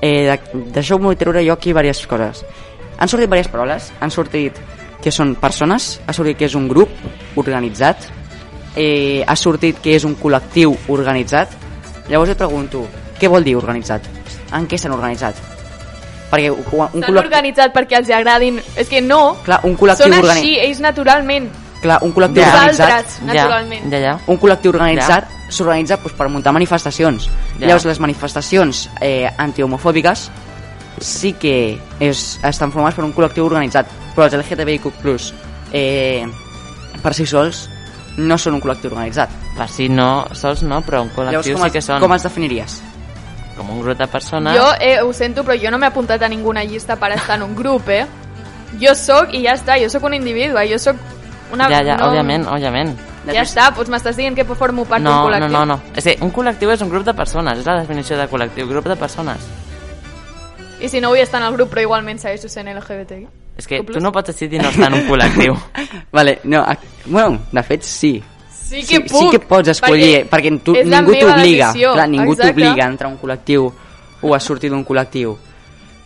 eh, 0.00 0.22
de- 0.30 0.62
deixeu-me 0.78 1.16
treure 1.16 1.42
jo 1.46 1.52
aquí 1.56 1.70
diverses 1.74 2.06
coses. 2.06 2.44
Han 2.98 3.08
sortit 3.08 3.26
diverses 3.26 3.50
paraules, 3.52 3.90
han 4.00 4.10
sortit 4.14 4.54
que 5.02 5.10
són 5.12 5.34
persones, 5.36 6.00
ha 6.06 6.12
sortit 6.12 6.38
que 6.38 6.46
és 6.46 6.54
un 6.54 6.68
grup 6.68 6.88
organitzat, 7.36 8.06
eh, 8.76 9.24
ha 9.26 9.36
sortit 9.36 9.80
que 9.82 9.96
és 9.96 10.04
un 10.04 10.14
col·lectiu 10.16 10.76
organitzat. 10.88 11.48
Llavors 12.08 12.30
et 12.30 12.38
pregunto, 12.38 12.86
què 13.18 13.28
vol 13.28 13.42
dir 13.44 13.56
organitzat? 13.56 14.02
En 14.54 14.66
què 14.68 14.78
s'han 14.78 14.92
organitzat? 14.92 15.34
Perquè 16.30 16.50
un, 16.50 16.64
col·lectiu... 16.66 17.18
organitzat 17.20 17.74
perquè 17.74 18.00
els 18.00 18.10
agradin... 18.10 18.58
És 18.76 18.88
que 18.90 19.00
no, 19.04 19.36
Clar, 19.46 19.60
un 19.68 19.76
col·lectiu 19.78 20.08
són 20.08 20.16
organi- 20.18 20.42
així, 20.42 20.56
ells 20.64 20.80
naturalment. 20.82 21.46
Clar, 21.82 22.00
un 22.02 22.12
col·lectiu 22.16 22.42
Ja. 22.42 22.48
organitzat... 22.50 22.88
Nosaltres, 22.88 23.20
naturalment. 23.28 23.86
Ja, 23.92 24.00
ja. 24.02 24.14
un 24.26 24.40
col·lectiu 24.42 24.72
organitzat 24.74 25.30
s'organitza 25.48 26.00
doncs, 26.02 26.16
per 26.18 26.28
muntar 26.32 26.52
manifestacions. 26.56 27.28
Ja. 27.60 27.68
Llavors, 27.68 27.86
les 27.86 28.00
manifestacions 28.02 28.88
eh, 29.00 29.30
antihomofòbiques 29.38 30.26
sí 30.98 31.34
que 31.38 31.76
és, 32.00 32.24
estan 32.42 32.72
formades 32.72 32.96
per 32.96 33.04
un 33.04 33.12
col·lectiu 33.14 33.46
organitzat, 33.46 33.86
però 34.16 34.26
els 34.26 34.34
LGTBIQ+, 34.40 34.90
eh, 35.72 36.26
per 37.02 37.14
si 37.14 37.26
sols, 37.28 37.66
no 38.16 38.38
són 38.40 38.56
un 38.56 38.62
col·lectiu 38.64 38.90
organitzat. 38.90 39.30
Per 39.56 39.68
si 39.70 39.90
no, 39.92 40.26
sols 40.36 40.62
no, 40.64 40.80
però 40.82 41.02
un 41.04 41.10
Llavors, 41.12 41.44
col·lectiu 41.44 41.58
com, 41.58 41.66
sí 41.68 41.74
que 41.76 41.82
són 41.84 42.00
com 42.00 42.16
es 42.16 42.24
definiries? 42.26 42.80
Com 43.56 43.70
un 43.70 43.80
grup 43.82 43.98
de 43.98 44.06
persones. 44.06 44.54
Jo 44.56 44.68
eh, 44.80 45.00
ho 45.02 45.12
sento, 45.12 45.42
però 45.44 45.56
jo 45.60 45.70
no 45.70 45.78
m'he 45.78 45.88
apuntat 45.88 46.22
a 46.22 46.28
ninguna 46.28 46.64
llista 46.64 46.96
per 46.96 47.12
estar 47.16 47.36
en 47.40 47.42
un 47.48 47.56
grup, 47.56 47.88
eh? 47.88 48.04
Jo 48.80 48.94
sóc 48.94 49.32
i 49.34 49.42
ja 49.46 49.54
està, 49.56 49.78
jo 49.82 49.88
sóc 49.90 50.04
un 50.04 50.14
individu, 50.14 50.58
eh? 50.58 50.68
jo 50.70 50.78
sóc 50.78 50.96
una... 51.52 51.68
Ja, 51.70 51.82
ja, 51.82 51.96
no, 51.96 52.10
òbviament, 52.10 52.46
òbviament. 52.50 52.96
Ja 53.26 53.42
està, 53.42 53.70
doncs 53.74 53.90
m'estàs 53.90 54.18
dient 54.18 54.36
que 54.36 54.44
formo 54.44 54.84
part 54.86 55.02
d'un 55.02 55.10
No, 55.10 55.16
no, 55.22 55.24
col·lectiu. 55.26 55.50
no, 55.50 55.64
no. 55.66 55.80
És 55.96 56.04
que 56.04 56.16
un 56.22 56.30
col·lectiu 56.34 56.70
és 56.70 56.82
un 56.84 56.90
grup 56.92 57.06
de 57.06 57.14
persones, 57.14 57.58
és 57.58 57.66
la 57.66 57.80
definició 57.80 58.18
de 58.18 58.28
col·lectiu, 58.30 58.68
grup 58.70 58.86
de 58.86 58.96
persones. 58.96 59.48
I 60.80 60.88
si 60.92 61.00
no 61.00 61.08
vull 61.08 61.22
estar 61.22 61.40
en 61.40 61.48
el 61.48 61.56
grup 61.56 61.72
però 61.72 61.82
igualment 61.86 62.20
segueixo 62.20 62.50
sent 62.52 62.68
LGBTI? 62.68 63.26
És 63.56 63.66
que 63.66 63.80
Tu 63.88 64.00
no 64.04 64.12
pots 64.12 64.28
decidir 64.34 64.60
no 64.60 64.68
estar 64.68 64.90
en 64.92 64.98
un 65.00 65.06
col·lectiu. 65.08 65.56
vale, 66.12 66.40
no, 66.44 66.64
bueno, 67.06 67.40
de 67.50 67.62
fet, 67.62 67.82
sí. 67.82 68.22
Sí 68.66 68.82
sí, 68.82 68.96
que 68.96 69.00
puc! 69.06 69.20
sí 69.20 69.28
que 69.30 69.38
pots 69.46 69.70
escollir, 69.70 70.24
perquè, 70.26 70.50
perquè 70.50 70.64
tu, 70.66 70.74
ningú 70.74 71.14
t'obliga. 71.14 71.70
Clar, 71.76 72.08
ningú 72.10 72.34
t'obliga 72.34 72.82
a 72.82 72.90
entrar 72.90 73.10
a 73.10 73.12
un 73.12 73.20
col·lectiu 73.20 73.68
o 74.22 74.34
a 74.34 74.40
sortir 74.42 74.72
d'un 74.72 74.82
col·lectiu. 74.84 75.36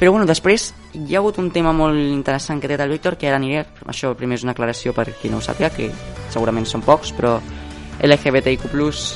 Però 0.01 0.13
bueno, 0.13 0.27
després 0.29 0.71
hi 0.93 1.15
ha 1.15 1.21
hagut 1.21 1.39
un 1.41 1.51
tema 1.53 1.73
molt 1.77 1.97
interessant 1.97 2.61
que 2.61 2.69
té 2.69 2.77
el 2.77 2.93
Víctor, 2.93 3.17
que 3.17 3.29
ara 3.29 3.41
aniré, 3.41 3.65
això 3.89 4.13
primer 4.17 4.37
és 4.37 4.45
una 4.45 4.53
aclaració 4.53 4.93
per 4.97 5.09
qui 5.21 5.33
no 5.33 5.41
ho 5.41 5.45
sàpiga, 5.45 5.73
que 5.73 5.91
segurament 6.33 6.69
són 6.69 6.85
pocs, 6.85 7.13
però 7.17 7.39
LGBTIQ+, 8.01 8.65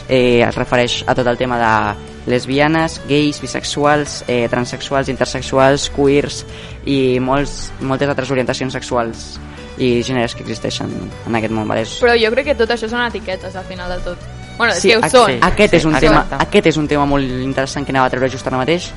eh, 0.09 0.43
es 0.45 0.57
refereix 0.57 1.03
a 1.09 1.15
tot 1.17 1.27
el 1.27 1.41
tema 1.41 1.57
de 1.61 2.31
lesbianes, 2.33 3.01
gais, 3.09 3.41
bisexuals, 3.41 4.23
eh, 4.29 4.47
transexuals, 4.49 5.09
intersexuals, 5.13 5.91
queers 5.93 6.45
i 6.85 7.19
molts, 7.21 7.73
moltes 7.81 8.09
altres 8.09 8.33
orientacions 8.33 8.73
sexuals 8.77 9.35
i 9.78 10.02
gèneres 10.02 10.35
que 10.35 10.43
existeixen 10.43 10.90
en 11.26 11.35
aquest 11.35 11.52
món. 11.52 11.66
Vale? 11.69 11.83
És- 11.83 12.00
Però 12.02 12.14
jo 12.19 12.31
crec 12.31 12.47
que 12.47 12.54
tot 12.54 12.71
això 12.71 12.88
són 12.88 13.00
etiquetes 13.07 13.57
al 13.57 13.64
final 13.64 13.90
de 13.90 13.99
tot. 14.04 14.19
Bueno, 14.57 14.73
és 14.73 14.81
Sí, 14.81 14.88
que 14.90 14.99
ho 14.99 15.09
són. 15.11 15.31
sí. 15.33 15.38
Aquest, 15.43 15.75
és 15.75 15.85
un 15.85 15.95
tema, 15.99 16.21
exacte. 16.23 16.37
aquest 16.45 16.66
és 16.66 16.76
un 16.76 16.87
tema 16.88 17.04
molt 17.07 17.25
interessant 17.25 17.85
que 17.85 17.90
anava 17.93 18.07
a 18.07 18.11
treure 18.11 18.28
just 18.31 18.47
ara 18.47 18.57
mateix. 18.57 18.93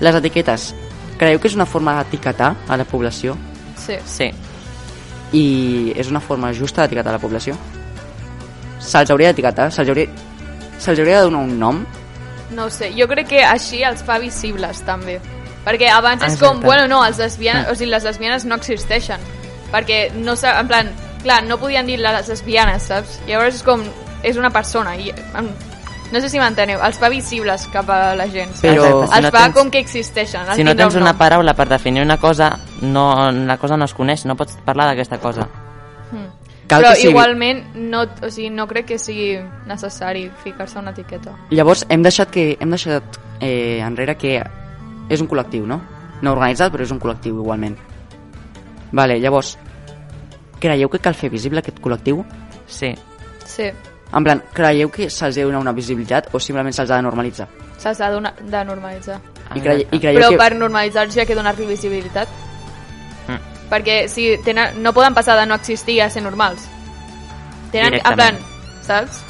Les 0.00 0.14
etiquetes. 0.14 0.74
Creieu 1.16 1.38
que 1.40 1.48
és 1.48 1.54
una 1.54 1.64
forma 1.64 1.94
d'etiquetar 2.02 2.54
a 2.68 2.76
la 2.76 2.84
població? 2.84 3.36
Sí. 3.76 3.94
Sí. 4.04 4.30
I 5.32 5.92
és 5.96 6.08
una 6.10 6.20
forma 6.20 6.52
justa 6.52 6.82
d'etiquetar 6.82 7.12
la 7.12 7.18
població? 7.18 7.56
Se'ls 8.80 9.10
hauria 9.10 9.28
d'etiquetar? 9.32 9.70
Se'ls 9.72 9.88
hauria, 9.88 10.08
se'ls 10.78 10.98
hauria 10.98 11.18
de 11.18 11.22
donar 11.30 11.40
un 11.40 11.58
nom? 11.58 11.84
No 12.50 12.66
ho 12.66 12.70
sé, 12.70 12.92
jo 12.96 13.06
crec 13.08 13.28
que 13.28 13.42
així 13.42 13.82
els 13.82 14.02
fa 14.02 14.18
visibles 14.18 14.82
també. 14.84 15.18
Perquè 15.64 15.88
abans 15.90 16.22
és 16.22 16.34
Exacte. 16.34 16.46
com, 16.46 16.60
bueno, 16.60 16.86
no, 16.86 17.04
els 17.06 17.16
lesbianes, 17.18 17.70
o 17.70 17.74
sigui, 17.74 17.90
les 17.90 18.04
lesbianes 18.04 18.44
no 18.44 18.56
existeixen. 18.56 19.18
Perquè 19.72 20.12
no 20.14 20.36
sa, 20.36 20.58
en 20.60 20.68
plan, 20.68 20.90
clar, 21.22 21.42
no 21.44 21.58
podien 21.58 21.86
dir 21.86 21.98
les 21.98 22.28
lesbianes, 22.28 22.82
saps? 22.90 23.20
Llavors 23.26 23.56
és 23.56 23.62
com, 23.62 23.82
és 24.22 24.36
una 24.36 24.50
persona 24.50 24.96
i 24.96 25.12
no 26.12 26.20
sé 26.20 26.28
si 26.30 26.38
m'enteneu, 26.38 26.78
els 26.84 26.98
fa 27.00 27.08
visibles 27.10 27.66
cap 27.72 27.88
a 27.90 28.14
la 28.14 28.26
gent, 28.30 28.52
saps? 28.54 28.62
Però- 28.62 28.84
Exacte, 28.84 29.06
si 29.08 29.16
els 29.16 29.24
no 29.24 29.30
fa 29.32 29.42
tens- 29.44 29.54
com 29.56 29.70
que 29.70 29.78
existeixen. 29.80 30.42
els 30.46 30.56
Si 30.56 30.62
no 30.64 30.76
tens 30.76 30.94
un 30.94 31.02
una 31.02 31.16
paraula 31.18 31.54
per 31.54 31.68
definir 31.68 32.02
una 32.02 32.18
cosa, 32.18 32.52
no, 32.82 33.32
la 33.32 33.56
cosa 33.58 33.76
no 33.76 33.84
es 33.86 33.94
coneix, 33.94 34.24
no 34.26 34.36
pots 34.36 34.56
parlar 34.64 34.86
d'aquesta 34.92 35.18
cosa. 35.18 35.48
Cal 36.66 36.80
Però 36.80 36.90
que 36.94 36.96
sigui... 36.96 37.10
igualment 37.10 37.74
no, 37.74 38.06
o 38.22 38.30
sigui, 38.30 38.48
no 38.48 38.66
crec 38.66 38.86
que 38.86 38.98
sigui 38.98 39.34
necessari 39.66 40.30
ficar-se 40.42 40.78
una 40.78 40.92
etiqueta. 40.94 41.34
Llavors 41.50 41.84
hem 41.90 42.02
deixat, 42.02 42.30
que, 42.30 42.56
hem 42.58 42.70
deixat 42.72 43.18
eh, 43.40 43.80
enrere 43.84 44.14
que 44.16 44.38
és 45.10 45.20
un 45.20 45.28
col·lectiu, 45.28 45.66
no? 45.68 45.82
No 46.22 46.32
organitzat, 46.32 46.72
però 46.72 46.86
és 46.86 46.90
un 46.94 47.00
col·lectiu 47.00 47.36
igualment. 47.42 47.76
Vale, 48.94 49.18
llavors, 49.20 49.56
creieu 50.62 50.88
que 50.92 51.00
cal 51.02 51.16
fer 51.18 51.28
visible 51.32 51.58
aquest 51.60 51.80
col·lectiu? 51.82 52.22
Sí. 52.66 52.94
Sí, 53.44 53.68
En 54.14 54.22
plan, 54.22 54.40
creieu 54.54 54.90
que 54.94 55.08
se'ls 55.10 55.34
ha 55.34 55.40
de 55.40 55.44
donar 55.48 55.58
una 55.60 55.72
visibilitat 55.74 56.28
o 56.32 56.38
simplement 56.38 56.72
se'ls 56.76 56.90
ha 56.92 56.96
de 57.00 57.02
normalitzar? 57.02 57.48
se'ls 57.82 58.00
ha 58.00 58.10
d'una- 58.12 58.32
de 58.38 58.60
normalitzar. 58.64 59.16
I, 59.54 59.60
cre 59.60 59.72
Exacte. 59.74 59.96
i 59.96 60.00
creieu 60.00 60.20
Però 60.20 60.28
que... 60.30 60.36
per 60.38 60.54
normalitzar-se 60.56 61.20
ha 61.20 61.26
que 61.26 61.34
donar-li 61.34 61.66
visibilitat. 61.66 62.28
Mm. 63.28 63.40
Perquè 63.72 63.96
si 64.08 64.28
tenen, 64.44 64.78
no 64.82 64.92
poden 64.94 65.14
passar 65.14 65.36
de 65.40 65.46
no 65.46 65.54
existir 65.58 66.00
a 66.02 66.08
ser 66.10 66.22
normals. 66.22 66.62
Tenen, 67.72 67.94
en 67.98 68.14
plan, 68.14 68.38
saps? 68.86 69.24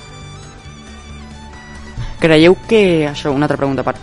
Creieu 2.20 2.56
que, 2.68 3.08
això, 3.08 3.32
una 3.32 3.46
altra 3.46 3.56
pregunta 3.56 3.82
a 3.82 3.88
part, 3.88 3.98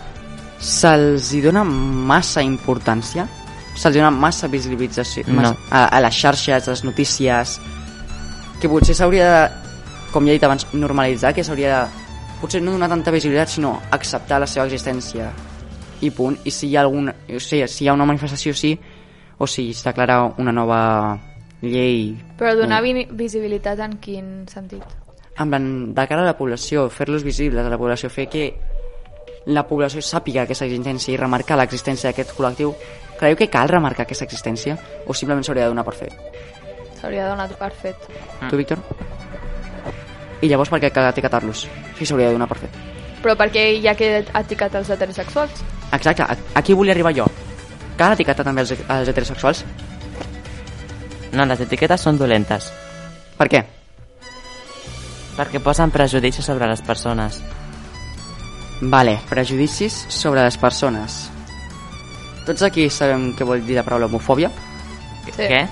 se'ls 0.58 1.32
hi 1.34 1.40
dona 1.42 1.62
massa 1.64 2.42
importància? 2.42 3.26
Se'ls 3.74 3.94
dona 3.96 4.10
massa 4.10 4.48
visibilització 4.52 5.24
No. 5.28 5.40
massa, 5.40 5.56
a, 5.70 5.86
a 5.96 6.00
les 6.04 6.14
xarxes, 6.14 6.68
a 6.68 6.70
les 6.74 6.84
notícies? 6.84 7.58
Que 8.60 8.68
potser 8.68 8.94
s'hauria 8.94 9.28
de, 9.30 9.72
com 10.12 10.26
ja 10.26 10.34
he 10.34 10.38
dit 10.38 10.44
abans, 10.46 10.66
normalitzar, 10.72 11.32
que 11.34 11.44
s'hauria 11.44 11.82
de, 11.84 12.06
potser 12.42 12.60
no 12.62 12.74
donar 12.76 12.88
tanta 12.92 13.10
visibilitat, 13.14 13.48
sinó 13.56 13.80
acceptar 13.90 14.40
la 14.42 14.46
seva 14.46 14.66
existència 14.68 15.30
i 16.02 16.10
punt. 16.10 16.36
I 16.44 16.50
si 16.50 16.68
hi 16.68 16.76
ha, 16.76 16.82
algun, 16.82 17.08
o 17.10 17.40
sigui, 17.40 17.66
si 17.68 17.84
hi 17.84 17.88
ha 17.88 17.94
una 17.94 18.06
manifestació, 18.06 18.54
sí, 18.54 18.76
o 19.38 19.46
si 19.46 19.70
es 19.70 19.82
declara 19.84 20.22
una 20.38 20.52
nova 20.52 21.18
llei 21.62 22.16
Però 22.38 22.56
donar 22.58 22.82
vi 22.82 23.06
visibilitat 23.10 23.78
en 23.80 23.96
quin 24.02 24.44
sentit? 24.50 24.82
en 25.38 25.48
plan, 25.48 25.94
de 25.94 26.06
cara 26.06 26.22
a 26.22 26.26
la 26.26 26.36
població, 26.36 26.90
fer-los 26.90 27.22
visibles 27.24 27.64
a 27.64 27.70
la 27.70 27.78
població, 27.78 28.10
fer 28.12 28.26
que 28.28 28.42
la 29.46 29.62
població 29.66 30.02
sàpiga 30.04 30.42
aquesta 30.44 30.66
existència 30.66 31.14
i 31.14 31.16
remarcar 31.16 31.56
l'existència 31.56 32.10
d'aquest 32.10 32.34
col·lectiu, 32.36 32.74
creieu 33.22 33.38
que 33.38 33.48
cal 33.50 33.70
remarcar 33.70 34.04
aquesta 34.04 34.26
existència 34.26 34.76
o 35.06 35.14
simplement 35.14 35.46
s'hauria 35.46 35.68
de 35.68 35.72
donar 35.72 35.84
per 35.86 35.94
fet? 35.94 36.14
S'hauria 37.00 37.28
donat 37.30 37.54
per 37.58 37.70
fet. 37.74 38.08
Tu, 38.50 38.58
Víctor? 38.58 38.82
I 40.42 40.50
llavors 40.50 40.70
per 40.70 40.80
què 40.82 40.90
cal 40.94 41.08
etiquetar-los? 41.12 41.66
Si 41.98 42.06
s'hauria 42.06 42.28
de 42.32 42.36
donar 42.36 42.48
per 42.50 42.58
fet. 42.64 42.78
Però 43.22 43.36
perquè 43.38 43.68
hi 43.78 43.86
ha 43.86 43.94
que 43.94 44.10
etiquetar 44.22 44.82
els 44.82 44.90
heterosexuals? 44.90 45.62
Exacte, 45.94 46.26
aquí 46.58 46.74
volia 46.74 46.94
arribar 46.96 47.14
jo. 47.14 47.26
Cal 47.98 48.16
etiquetar 48.16 48.44
també 48.44 48.64
els, 48.64 48.74
els 48.74 49.12
heterosexuals? 49.12 49.64
No, 51.32 51.46
les 51.46 51.62
etiquetes 51.64 52.02
són 52.02 52.18
dolentes, 52.20 52.72
Per 53.38 53.48
què? 53.48 53.62
perquè 55.32 55.62
posen 55.64 55.90
prejudicis 55.90 56.44
sobre 56.44 56.66
les 56.68 56.82
persones. 56.84 57.40
Vale, 58.82 59.18
prejudicis 59.30 59.94
sobre 60.12 60.42
les 60.44 60.58
persones. 60.60 61.31
Tots 62.46 62.62
aquí 62.66 62.88
sabem 62.90 63.30
què 63.38 63.44
vol 63.46 63.62
dir 63.66 63.76
la 63.78 63.84
paraula 63.86 64.06
homofòbia? 64.10 64.50
Sí. 65.28 65.46
Què? 65.46 65.62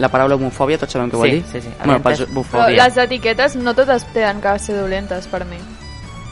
La 0.00 0.08
paraula 0.12 0.36
homofòbia 0.36 0.78
tots 0.78 0.92
sabem 0.96 1.10
què 1.12 1.16
vol 1.20 1.28
Sí, 1.28 1.34
dir? 1.36 1.44
sí, 1.52 1.60
sí. 1.66 1.72
Bueno. 1.84 2.00
Però 2.04 2.26
homofòbia. 2.30 2.84
les 2.86 2.96
etiquetes 2.96 3.56
no 3.56 3.74
totes 3.74 4.04
tenen 4.12 4.40
que 4.40 4.58
ser 4.58 4.76
dolentes 4.80 5.26
per 5.28 5.44
mi. 5.44 5.58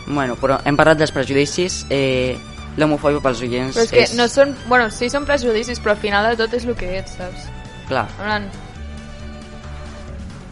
Bueno, 0.06 0.36
però 0.36 0.58
hem 0.64 0.76
parlat 0.76 0.98
dels 0.98 1.12
prejudicis. 1.12 1.86
Eh, 1.90 2.36
L'homofòbia 2.76 3.20
pels 3.22 3.40
oients 3.40 3.76
Però 3.76 3.84
és 3.84 3.90
que 4.10 4.16
no 4.18 4.26
són... 4.26 4.50
Bueno, 4.66 4.88
sí 4.90 5.06
són 5.08 5.24
prejudicis, 5.24 5.78
però 5.78 5.92
al 5.94 6.00
final 6.02 6.26
de 6.32 6.36
tot 6.42 6.54
és 6.58 6.64
el 6.66 6.74
que 6.74 6.88
ets, 6.98 7.12
saps? 7.20 7.44
Clar. 7.86 8.02
En 8.10 8.16
plan, 8.18 8.48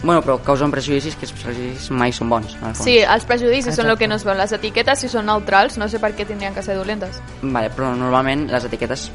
Bueno, 0.02 0.20
però 0.22 0.38
causen 0.42 0.70
prejudicis 0.74 1.14
que 1.14 1.26
els 1.28 1.32
prejudicis 1.32 1.90
mai 1.94 2.10
són 2.12 2.28
bons, 2.32 2.56
en 2.58 2.64
el 2.68 2.74
fons. 2.74 2.84
Sí, 2.88 2.96
els 2.98 3.24
prejudicis 3.28 3.68
són 3.76 3.86
el 3.86 3.92
Exacte. 3.92 3.98
que 4.00 4.08
no 4.08 4.16
es 4.16 4.24
veuen. 4.26 4.38
Les 4.42 4.52
etiquetes, 4.56 4.98
si 4.98 5.08
són 5.08 5.26
neutrals, 5.30 5.78
no 5.78 5.86
sé 5.88 6.00
per 6.02 6.10
què 6.16 6.26
tindrien 6.26 6.54
que 6.54 6.62
ser 6.62 6.74
dolentes. 6.74 7.20
Vale, 7.42 7.70
però 7.70 7.92
normalment 7.94 8.48
les 8.50 8.64
etiquetes 8.66 9.10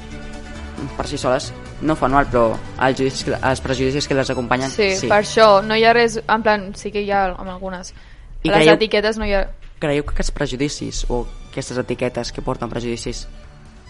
per 0.95 1.07
si 1.09 1.17
soles 1.17 1.51
no 1.81 1.95
fan 1.97 2.13
mal, 2.13 2.27
però 2.31 2.53
els, 2.53 2.97
judicis, 2.99 3.27
els 3.35 3.61
prejudicis 3.61 4.07
que 4.07 4.15
les 4.15 4.29
acompanyen 4.29 4.69
Sí, 4.71 4.91
sí, 4.95 5.09
per 5.09 5.19
això 5.23 5.61
no 5.65 5.75
hi 5.75 5.83
ha 5.83 5.93
res... 5.93 6.19
En 6.23 6.43
plan, 6.45 6.69
sí 6.77 6.91
que 6.93 7.01
hi 7.01 7.11
ha 7.11 7.25
amb 7.33 7.49
algunes. 7.49 7.93
I 8.43 8.49
les 8.49 8.57
creieu- 8.61 8.75
etiquetes 8.77 9.17
no 9.17 9.25
hi 9.27 9.33
ha... 9.33 9.47
Creieu 9.79 10.05
que 10.07 10.15
aquests 10.15 10.31
prejudicis 10.33 11.03
o 11.09 11.25
aquestes 11.51 11.77
etiquetes 11.77 12.31
que 12.31 12.41
porten 12.41 12.69
prejudicis 12.69 13.25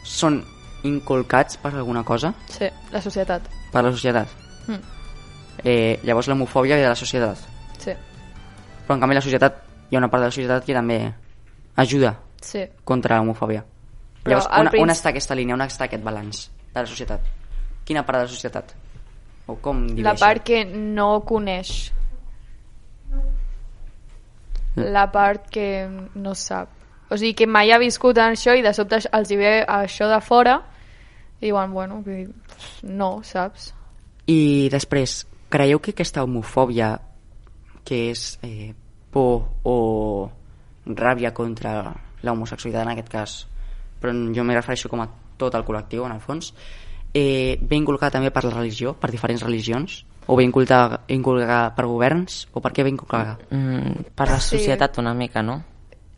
són 0.04 0.42
inculcats 0.88 1.58
per 1.62 1.74
alguna 1.76 2.04
cosa? 2.04 2.34
Sí, 2.50 2.68
la 2.92 3.02
societat. 3.02 3.48
Per 3.72 3.84
la 3.84 3.92
societat? 3.92 4.28
Mm. 4.68 4.97
Eh, 5.68 6.00
llavors 6.08 6.30
l'homofòbia 6.32 6.78
ve 6.78 6.86
de 6.86 6.92
la 6.94 6.96
societat. 6.96 7.42
Sí, 7.82 7.92
Però 8.88 8.96
en 8.96 9.02
canvi 9.04 9.18
la 9.18 9.22
societat, 9.26 9.58
hi 9.90 9.98
ha 9.98 10.00
una 10.00 10.08
part 10.08 10.24
de 10.24 10.30
la 10.30 10.32
societat 10.32 10.64
que 10.64 10.76
també 10.76 11.00
ajuda 11.84 12.14
sí. 12.42 12.62
contra 12.88 13.18
l'homofòbia. 13.20 13.66
Llavors, 14.24 14.48
on, 14.48 14.68
on 14.68 14.72
princi- 14.72 14.96
està 14.96 15.12
aquesta 15.12 15.36
línia? 15.36 15.56
On 15.58 15.64
està 15.66 15.88
aquest 15.90 16.04
balanç 16.04 16.46
de 16.74 16.80
la 16.80 16.88
societat? 16.88 17.28
Quina 17.88 18.06
part 18.08 18.20
de 18.22 18.24
la 18.30 18.32
societat? 18.32 18.74
O 19.48 19.56
com 19.64 19.84
dividir 19.88 20.04
La 20.08 20.16
part 20.20 20.44
que 20.44 20.64
no 20.66 21.22
coneix. 21.28 21.92
La 24.76 25.08
part 25.12 25.50
que 25.50 25.88
no 26.16 26.36
sap. 26.36 26.70
O 27.10 27.16
sigui, 27.18 27.34
que 27.34 27.48
mai 27.48 27.72
ha 27.72 27.80
viscut 27.80 28.18
en 28.20 28.36
això 28.36 28.54
i 28.58 28.62
de 28.62 28.74
sobte 28.76 29.00
els 29.00 29.32
hi 29.32 29.38
ve 29.40 29.54
això 29.64 30.10
de 30.12 30.20
fora 30.22 30.58
i 31.40 31.48
diuen, 31.48 31.72
bueno, 31.72 32.02
no, 32.84 33.10
saps? 33.24 33.72
I 34.28 34.68
després, 34.74 35.22
creieu 35.50 35.80
que 35.80 35.92
aquesta 35.92 36.24
homofòbia 36.24 37.00
que 37.88 38.10
és 38.12 38.40
eh, 38.44 38.74
por 39.12 39.48
o 39.64 40.30
ràbia 40.88 41.34
contra 41.34 41.94
l'homosexualitat 42.24 42.84
en 42.84 42.92
aquest 42.94 43.10
cas, 43.12 43.38
però 44.02 44.12
jo 44.36 44.44
m'hi 44.44 44.56
refereixo 44.58 44.90
com 44.90 45.02
a 45.04 45.08
tot 45.38 45.56
el 45.56 45.64
col·lectiu 45.64 46.06
en 46.06 46.12
el 46.16 46.20
fons, 46.20 46.54
eh, 47.14 47.58
ve 47.62 47.76
inculcada 47.80 48.18
també 48.18 48.32
per 48.32 48.44
la 48.46 48.52
religió, 48.58 48.94
per 49.00 49.12
diferents 49.12 49.44
religions, 49.44 50.04
o 50.28 50.36
ve 50.36 50.44
inculcada, 50.44 51.02
inculcada 51.08 51.74
per 51.76 51.86
governs, 51.88 52.48
o 52.52 52.60
per 52.60 52.74
què 52.74 52.84
ve 52.84 52.90
inculcada? 52.92 53.38
Mm, 53.50 54.12
per 54.16 54.28
la 54.30 54.40
Sí. 54.40 54.58
societat 54.58 54.98
una 54.98 55.14
mica, 55.14 55.42
no? 55.42 55.64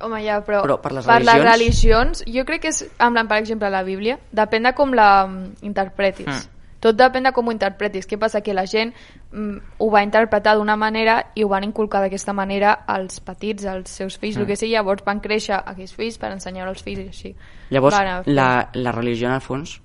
Home, 0.01 0.23
ja, 0.23 0.39
però, 0.45 0.61
Però 0.63 0.79
per 0.81 0.93
les 0.93 1.05
per 1.05 1.21
les 1.21 1.33
religions? 1.33 1.51
religions, 1.51 2.23
jo 2.25 2.45
crec 2.45 2.61
que 2.61 2.69
és, 2.69 2.81
en 2.97 3.13
plan, 3.13 3.27
per 3.27 3.37
exemple, 3.37 3.69
la 3.69 3.83
Bíblia, 3.83 4.17
depèn 4.31 4.63
de 4.63 4.73
com 4.73 4.93
la 4.93 5.27
mm, 5.27 5.57
interpretis. 5.61 6.27
Mm. 6.27 6.58
Tot 6.79 6.95
depèn 6.95 7.27
de 7.27 7.31
com 7.35 7.49
ho 7.49 7.51
interpretis. 7.51 8.07
Què 8.07 8.17
passa? 8.19 8.39
Que 8.41 8.53
la 8.55 8.63
gent 8.69 8.93
mm, 9.31 9.79
ho 9.83 9.89
va 9.91 10.03
interpretar 10.05 10.55
d'una 10.55 10.77
manera 10.79 11.17
i 11.35 11.43
ho 11.43 11.49
van 11.51 11.65
inculcar 11.67 12.01
d'aquesta 12.05 12.33
manera 12.33 12.73
als 12.87 13.19
petits, 13.19 13.65
als 13.67 13.91
seus 13.91 14.17
fills, 14.17 14.37
mm. 14.37 14.41
el 14.41 14.47
que 14.47 14.59
sigui, 14.59 14.75
llavors 14.77 15.03
van 15.05 15.19
créixer 15.19 15.57
aquells 15.59 15.93
fills 15.97 16.19
per 16.21 16.31
ensenyar 16.31 16.67
als 16.69 16.85
fills 16.85 17.03
i 17.03 17.09
així. 17.11 17.33
Llavors, 17.69 17.97
Van 17.97 18.07
a 18.07 18.21
la, 18.25 18.49
la 18.73 18.95
religió 18.95 19.27
en 19.27 19.35
el 19.35 19.43
fons 19.43 19.79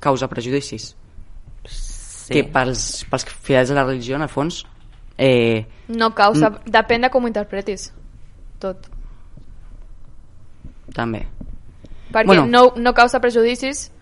causa 0.00 0.28
prejudicis. 0.28 0.96
Sí. 1.68 2.32
Que 2.32 2.44
pels, 2.44 3.04
pels 3.10 3.26
fidels 3.30 3.70
de 3.70 3.78
la 3.78 3.84
religió 3.84 4.16
en 4.16 4.22
el 4.26 4.30
fons 4.30 4.64
eh, 5.18 5.66
No 5.88 6.14
causa... 6.14 6.52
Depèn 6.64 7.04
de 7.04 7.10
com 7.12 7.26
ho 7.26 7.30
interpretis. 7.30 7.90
Tot. 8.60 8.88
també. 10.94 11.22
Perquè 12.10 12.26
Bueno. 12.26 12.46
no, 12.46 12.72
no 12.76 12.94
causa 12.94 13.20
prejudicis... 13.20 13.92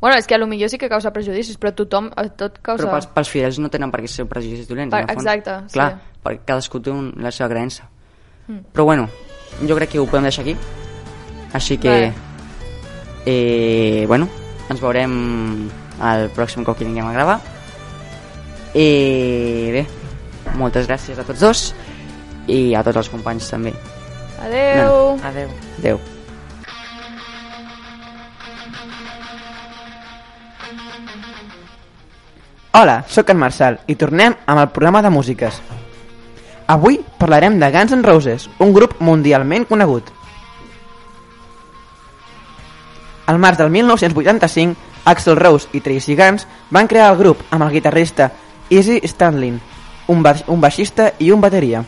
Bueno, 0.00 0.16
és 0.16 0.26
que 0.26 0.36
a 0.36 0.38
lo 0.38 0.46
millor 0.46 0.70
sí 0.70 0.78
que 0.78 0.88
causa 0.88 1.10
prejudicis, 1.10 1.58
però 1.58 1.72
tothom, 1.74 2.12
eh, 2.14 2.28
tot 2.38 2.60
causa... 2.62 2.84
Però 2.84 2.92
pels, 2.94 3.08
pels 3.16 3.30
fidels 3.32 3.58
no 3.58 3.70
tenen 3.72 3.90
per 3.90 4.04
què 4.04 4.10
ser 4.10 4.28
prejudicis 4.30 4.68
dolents. 4.68 4.94
Per- 4.94 5.10
exacte, 5.16 5.56
sí. 5.66 5.74
Clar, 5.74 5.88
perquè 6.22 6.44
cadascú 6.52 6.78
té 6.84 6.92
un, 6.94 7.10
la 7.18 7.32
seva 7.34 7.48
creença. 7.50 7.88
Mm. 8.46 8.60
Però 8.72 8.86
bueno, 8.86 9.08
jo 9.66 9.74
crec 9.74 9.90
que 9.96 9.98
ho 9.98 10.06
podem 10.06 10.28
deixar 10.30 10.44
aquí. 10.46 10.54
Així 11.58 11.78
que... 11.82 11.90
Vale. 11.90 12.12
Eh, 13.26 14.04
bueno, 14.06 14.28
ens 14.70 14.80
veurem 14.80 15.14
el 16.08 16.28
pròxim 16.36 16.62
cop 16.64 16.78
que 16.78 16.86
vinguem 16.86 17.08
a 17.10 17.16
gravar. 17.16 17.40
I 18.78 18.86
bé, 19.74 19.82
moltes 20.60 20.86
gràcies 20.86 21.18
a 21.18 21.26
tots 21.26 21.42
dos 21.42 21.64
i 22.46 22.76
a 22.78 22.84
tots 22.86 23.02
els 23.02 23.10
companys 23.12 23.50
també. 23.50 23.74
Adeu! 24.46 25.18
Adeu. 25.26 25.50
Adeu. 25.80 26.00
Hola, 32.70 33.04
sóc 33.08 33.30
en 33.32 33.38
Marçal 33.40 33.78
i 33.88 33.94
tornem 33.96 34.34
amb 34.44 34.60
el 34.60 34.68
programa 34.68 35.00
de 35.00 35.08
músiques. 35.08 35.56
Avui 36.68 36.98
parlarem 37.16 37.54
de 37.56 37.70
Guns 37.72 37.94
N' 37.96 38.04
Roses, 38.04 38.50
un 38.60 38.74
grup 38.76 38.98
mundialment 39.00 39.64
conegut. 39.64 40.10
Al 43.24 43.38
març 43.40 43.56
del 43.56 43.70
1985, 43.72 44.76
Axl 45.08 45.38
Rose 45.38 45.72
i 45.72 45.80
Tracy 45.80 46.16
Guns 46.16 46.44
van 46.70 46.90
crear 46.92 47.06
el 47.08 47.16
grup 47.16 47.40
amb 47.50 47.64
el 47.64 47.72
guitarrista 47.72 48.30
Izzy 48.68 49.00
Stradlin, 49.08 49.56
un, 50.08 50.20
ba 50.22 50.34
un 50.46 50.60
baixista 50.60 51.14
i 51.18 51.30
un 51.32 51.40
bateria. 51.40 51.80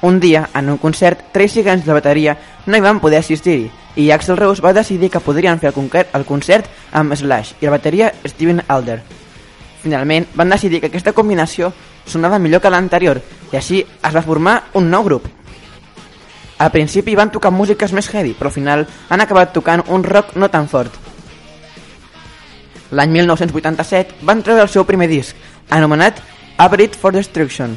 Un 0.00 0.16
dia, 0.20 0.46
en 0.54 0.70
un 0.70 0.78
concert, 0.78 1.26
Tracy 1.32 1.62
Guns 1.62 1.84
de 1.84 1.92
bateria 1.92 2.38
no 2.64 2.76
hi 2.76 2.80
van 2.80 3.02
poder 3.04 3.20
assistir-hi 3.20 3.68
i 4.00 4.08
Axl 4.16 4.40
Rose 4.40 4.64
va 4.64 4.72
decidir 4.72 5.12
que 5.12 5.20
podrien 5.20 5.60
fer 5.60 5.74
el 5.74 6.24
concert 6.24 6.72
amb 6.92 7.12
Slash 7.12 7.60
i 7.60 7.68
la 7.68 7.76
bateria 7.76 8.14
Steven 8.24 8.64
Alder. 8.66 9.02
Finalment, 9.84 10.24
van 10.32 10.48
decidir 10.48 10.80
que 10.80 10.88
aquesta 10.88 11.12
combinació 11.12 11.68
sonava 12.08 12.38
millor 12.40 12.62
que 12.64 12.72
l'anterior 12.72 13.20
i 13.52 13.58
així 13.58 13.82
es 13.84 14.14
va 14.14 14.22
formar 14.24 14.54
un 14.80 14.88
nou 14.88 15.04
grup. 15.04 15.26
Al 16.64 16.70
principi 16.72 17.16
van 17.18 17.32
tocar 17.34 17.52
músiques 17.52 17.92
més 17.92 18.08
heavy, 18.08 18.32
però 18.32 18.48
al 18.48 18.54
final 18.54 18.86
han 19.12 19.20
acabat 19.20 19.52
tocant 19.52 19.82
un 19.92 20.06
rock 20.06 20.38
no 20.40 20.48
tan 20.48 20.70
fort. 20.72 20.96
L'any 22.94 23.12
1987 23.12 24.24
van 24.24 24.40
treure 24.46 24.64
el 24.64 24.72
seu 24.72 24.86
primer 24.88 25.10
disc, 25.10 25.36
anomenat 25.68 26.22
Abrit 26.56 26.96
for 26.96 27.12
Destruction. 27.12 27.76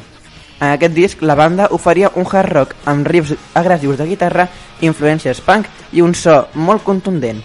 En 0.60 0.72
aquest 0.72 0.94
disc, 0.94 1.20
la 1.22 1.36
banda 1.36 1.68
oferia 1.76 2.12
un 2.16 2.24
hard 2.24 2.52
rock 2.54 2.74
amb 2.88 3.06
riffs 3.06 3.36
agressius 3.58 4.00
de 4.00 4.08
guitarra, 4.08 4.48
influències 4.80 5.44
punk 5.44 5.68
i 5.92 6.00
un 6.00 6.14
so 6.14 6.46
molt 6.54 6.86
contundent. 6.86 7.44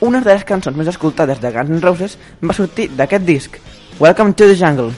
Una 0.00 0.22
de 0.24 0.32
les 0.32 0.46
cançons 0.48 0.76
més 0.80 0.88
escoltades 0.88 1.42
de 1.42 1.50
Guns 1.52 1.68
N' 1.68 1.82
Roses 1.84 2.14
va 2.40 2.54
sortir 2.56 2.86
d'aquest 2.96 3.26
disc, 3.28 3.58
Welcome 4.00 4.32
to 4.32 4.46
the 4.48 4.54
Jungle. 4.56 4.94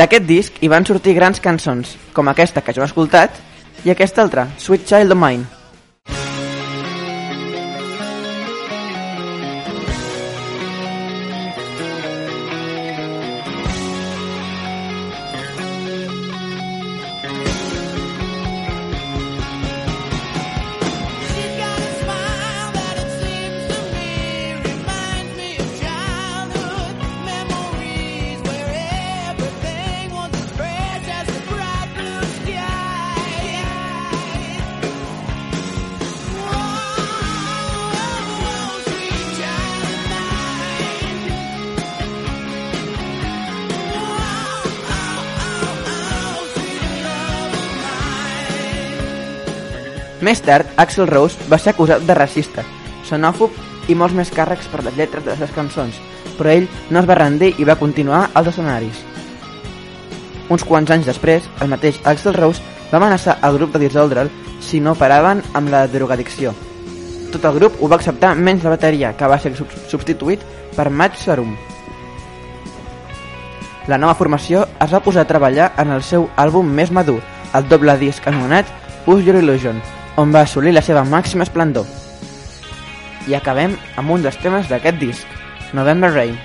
D'aquest 0.00 0.26
disc 0.26 0.58
hi 0.58 0.72
van 0.72 0.88
sortir 0.90 1.14
grans 1.14 1.38
cançons, 1.38 1.94
com 2.12 2.26
aquesta 2.26 2.66
que 2.66 2.74
jo 2.74 2.82
he 2.82 2.90
escoltat 2.90 3.38
i 3.86 3.94
aquesta 3.94 4.26
altra, 4.26 4.48
Sweet 4.58 4.90
Child 4.90 5.14
of 5.14 5.22
Mine. 5.22 5.59
Més 50.20 50.40
tard, 50.44 50.68
Axl 50.76 51.06
Rose 51.08 51.38
va 51.48 51.58
ser 51.58 51.72
acusat 51.72 52.02
de 52.04 52.14
racista, 52.14 52.64
xenòfob 53.08 53.54
i 53.88 53.94
molts 53.96 54.14
més 54.14 54.30
càrrecs 54.32 54.68
per 54.68 54.82
les 54.84 54.96
lletres 54.98 55.24
de 55.24 55.30
les 55.32 55.38
seves 55.40 55.54
cançons, 55.56 55.96
però 56.38 56.52
ell 56.52 56.66
no 56.90 57.00
es 57.00 57.08
va 57.08 57.16
rendir 57.16 57.54
i 57.58 57.64
va 57.64 57.78
continuar 57.80 58.26
als 58.34 58.52
escenaris. 58.52 59.00
Uns 60.50 60.64
quants 60.66 60.90
anys 60.90 61.06
després, 61.06 61.46
el 61.62 61.70
mateix 61.72 62.00
Axl 62.04 62.34
Rose 62.36 62.60
va 62.90 62.98
amenaçar 62.98 63.38
el 63.46 63.56
grup 63.56 63.72
de 63.72 63.84
dissoldre'l 63.86 64.30
si 64.60 64.80
no 64.80 64.96
paraven 64.98 65.40
amb 65.54 65.70
la 65.72 65.86
drogadicció. 65.88 66.52
Tot 67.32 67.44
el 67.46 67.54
grup 67.60 67.76
ho 67.80 67.88
va 67.88 67.96
acceptar 67.96 68.34
menys 68.34 68.64
la 68.66 68.74
bateria, 68.74 69.12
que 69.16 69.26
va 69.30 69.38
ser 69.38 69.54
sub- 69.56 69.72
substituït 69.88 70.42
per 70.76 70.90
Matt 70.90 71.16
Sorum. 71.16 71.54
La 73.88 73.96
nova 73.98 74.14
formació 74.18 74.66
es 74.82 74.90
va 74.92 75.00
posar 75.02 75.22
a 75.24 75.28
treballar 75.30 75.70
en 75.78 75.90
el 75.94 76.02
seu 76.02 76.28
àlbum 76.36 76.66
més 76.66 76.90
madur, 76.90 77.20
el 77.54 77.68
doble 77.70 77.96
disc 77.98 78.26
anomenat 78.28 78.66
Use 79.06 79.24
Your 79.24 79.38
Illusion, 79.40 79.80
on 80.16 80.32
va 80.34 80.42
assolir 80.46 80.72
la 80.74 80.82
seva 80.82 81.04
màxima 81.04 81.46
esplendor. 81.46 81.86
I 83.28 83.36
acabem 83.38 83.76
amb 84.00 84.10
un 84.10 84.24
dels 84.24 84.38
temes 84.42 84.68
d'aquest 84.70 84.98
disc, 84.98 85.40
November 85.76 86.10
Rain. 86.14 86.38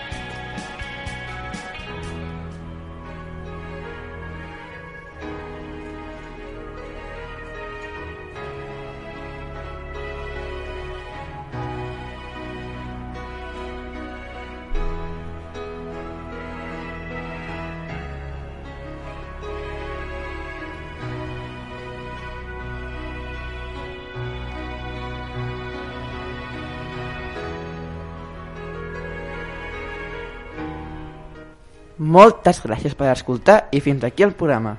Moltes 32.06 32.60
gràcies 32.62 32.94
per 32.94 33.08
escoltar 33.10 33.64
i 33.74 33.80
fins 33.82 34.04
aquí 34.06 34.22
el 34.22 34.36
programa. 34.38 34.76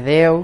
Adeu. 0.00 0.40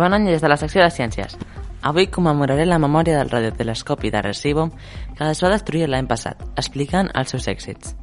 Bon 0.00 0.16
any 0.16 0.30
des 0.30 0.40
de 0.40 0.48
la 0.48 0.56
secció 0.56 0.80
de 0.80 0.88
Ciències. 0.88 1.36
Avui 1.84 2.08
commemoraré 2.08 2.64
la 2.64 2.80
memòria 2.80 3.18
del 3.18 3.28
radiotelescopi 3.28 4.08
de 4.08 4.22
Recibo 4.22 4.70
que 5.18 5.28
es 5.28 5.44
va 5.44 5.52
destruir 5.52 5.90
l'any 5.90 6.08
passat, 6.08 6.40
explicant 6.56 7.12
els 7.12 7.36
seus 7.36 7.52
èxits. 7.52 7.96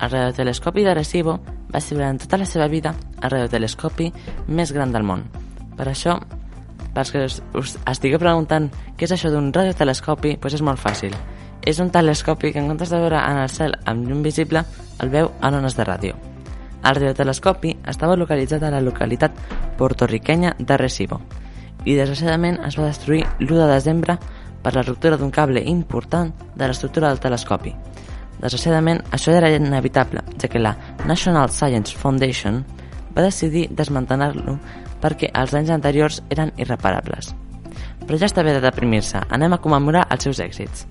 El 0.00 0.08
radiotelescopi 0.08 0.86
de 0.86 0.96
Recibo 0.96 1.40
va 1.68 1.80
ser 1.84 2.00
durant 2.00 2.24
tota 2.24 2.40
la 2.40 2.48
seva 2.48 2.72
vida 2.72 2.94
el 3.20 3.30
radiotelescopi 3.36 4.12
més 4.48 4.72
gran 4.72 4.96
del 4.96 5.04
món. 5.04 5.28
Per 5.76 5.90
això, 5.92 6.16
pels 6.94 7.12
que 7.12 7.24
us, 7.26 7.76
estigueu 7.86 8.20
preguntant 8.22 8.70
què 8.96 9.06
és 9.08 9.14
això 9.16 9.30
d'un 9.32 9.52
radiotelescopi, 9.54 10.36
doncs 10.40 10.58
és 10.58 10.64
molt 10.66 10.80
fàcil. 10.82 11.14
És 11.60 11.80
un 11.80 11.90
telescopi 11.92 12.52
que 12.52 12.60
en 12.62 12.70
comptes 12.70 12.90
de 12.90 13.00
veure 13.00 13.20
en 13.20 13.42
el 13.42 13.50
cel 13.52 13.76
amb 13.84 14.08
llum 14.08 14.22
visible, 14.24 14.64
el 15.00 15.12
veu 15.12 15.30
en 15.42 15.60
ones 15.60 15.76
de 15.76 15.84
ràdio. 15.84 16.16
El 16.80 16.96
radiotelescopi 16.96 17.76
estava 17.92 18.16
localitzat 18.16 18.62
a 18.64 18.72
la 18.72 18.80
localitat 18.80 19.36
portorriquenya 19.76 20.54
de 20.58 20.76
Recibo 20.80 21.20
i 21.84 21.96
desgraciadament 21.96 22.58
es 22.66 22.76
va 22.78 22.88
destruir 22.88 23.22
l'1 23.38 23.56
de 23.56 23.68
desembre 23.70 24.16
per 24.60 24.74
la 24.74 24.84
ruptura 24.84 25.16
d'un 25.16 25.30
cable 25.32 25.62
important 25.64 26.32
de 26.54 26.66
l'estructura 26.66 27.08
del 27.08 27.20
telescopi. 27.20 27.72
Desgraciadament, 28.40 29.00
això 29.12 29.32
era 29.36 29.50
inevitable, 29.52 30.22
ja 30.40 30.48
que 30.48 30.60
la 30.60 30.74
National 31.06 31.50
Science 31.50 31.96
Foundation 31.96 32.64
va 33.16 33.26
decidir 33.26 33.68
desmantellar-lo 33.70 34.58
perquè 35.00 35.30
els 35.34 35.54
anys 35.54 35.72
anteriors 35.74 36.20
eren 36.30 36.52
irreparables. 36.56 37.34
Però 38.06 38.18
ja 38.18 38.28
està 38.28 38.44
bé 38.44 38.54
de 38.56 38.62
deprimir-se, 38.64 39.22
anem 39.30 39.54
a 39.54 39.60
commemorar 39.62 40.06
els 40.10 40.26
seus 40.26 40.40
èxits. 40.42 40.86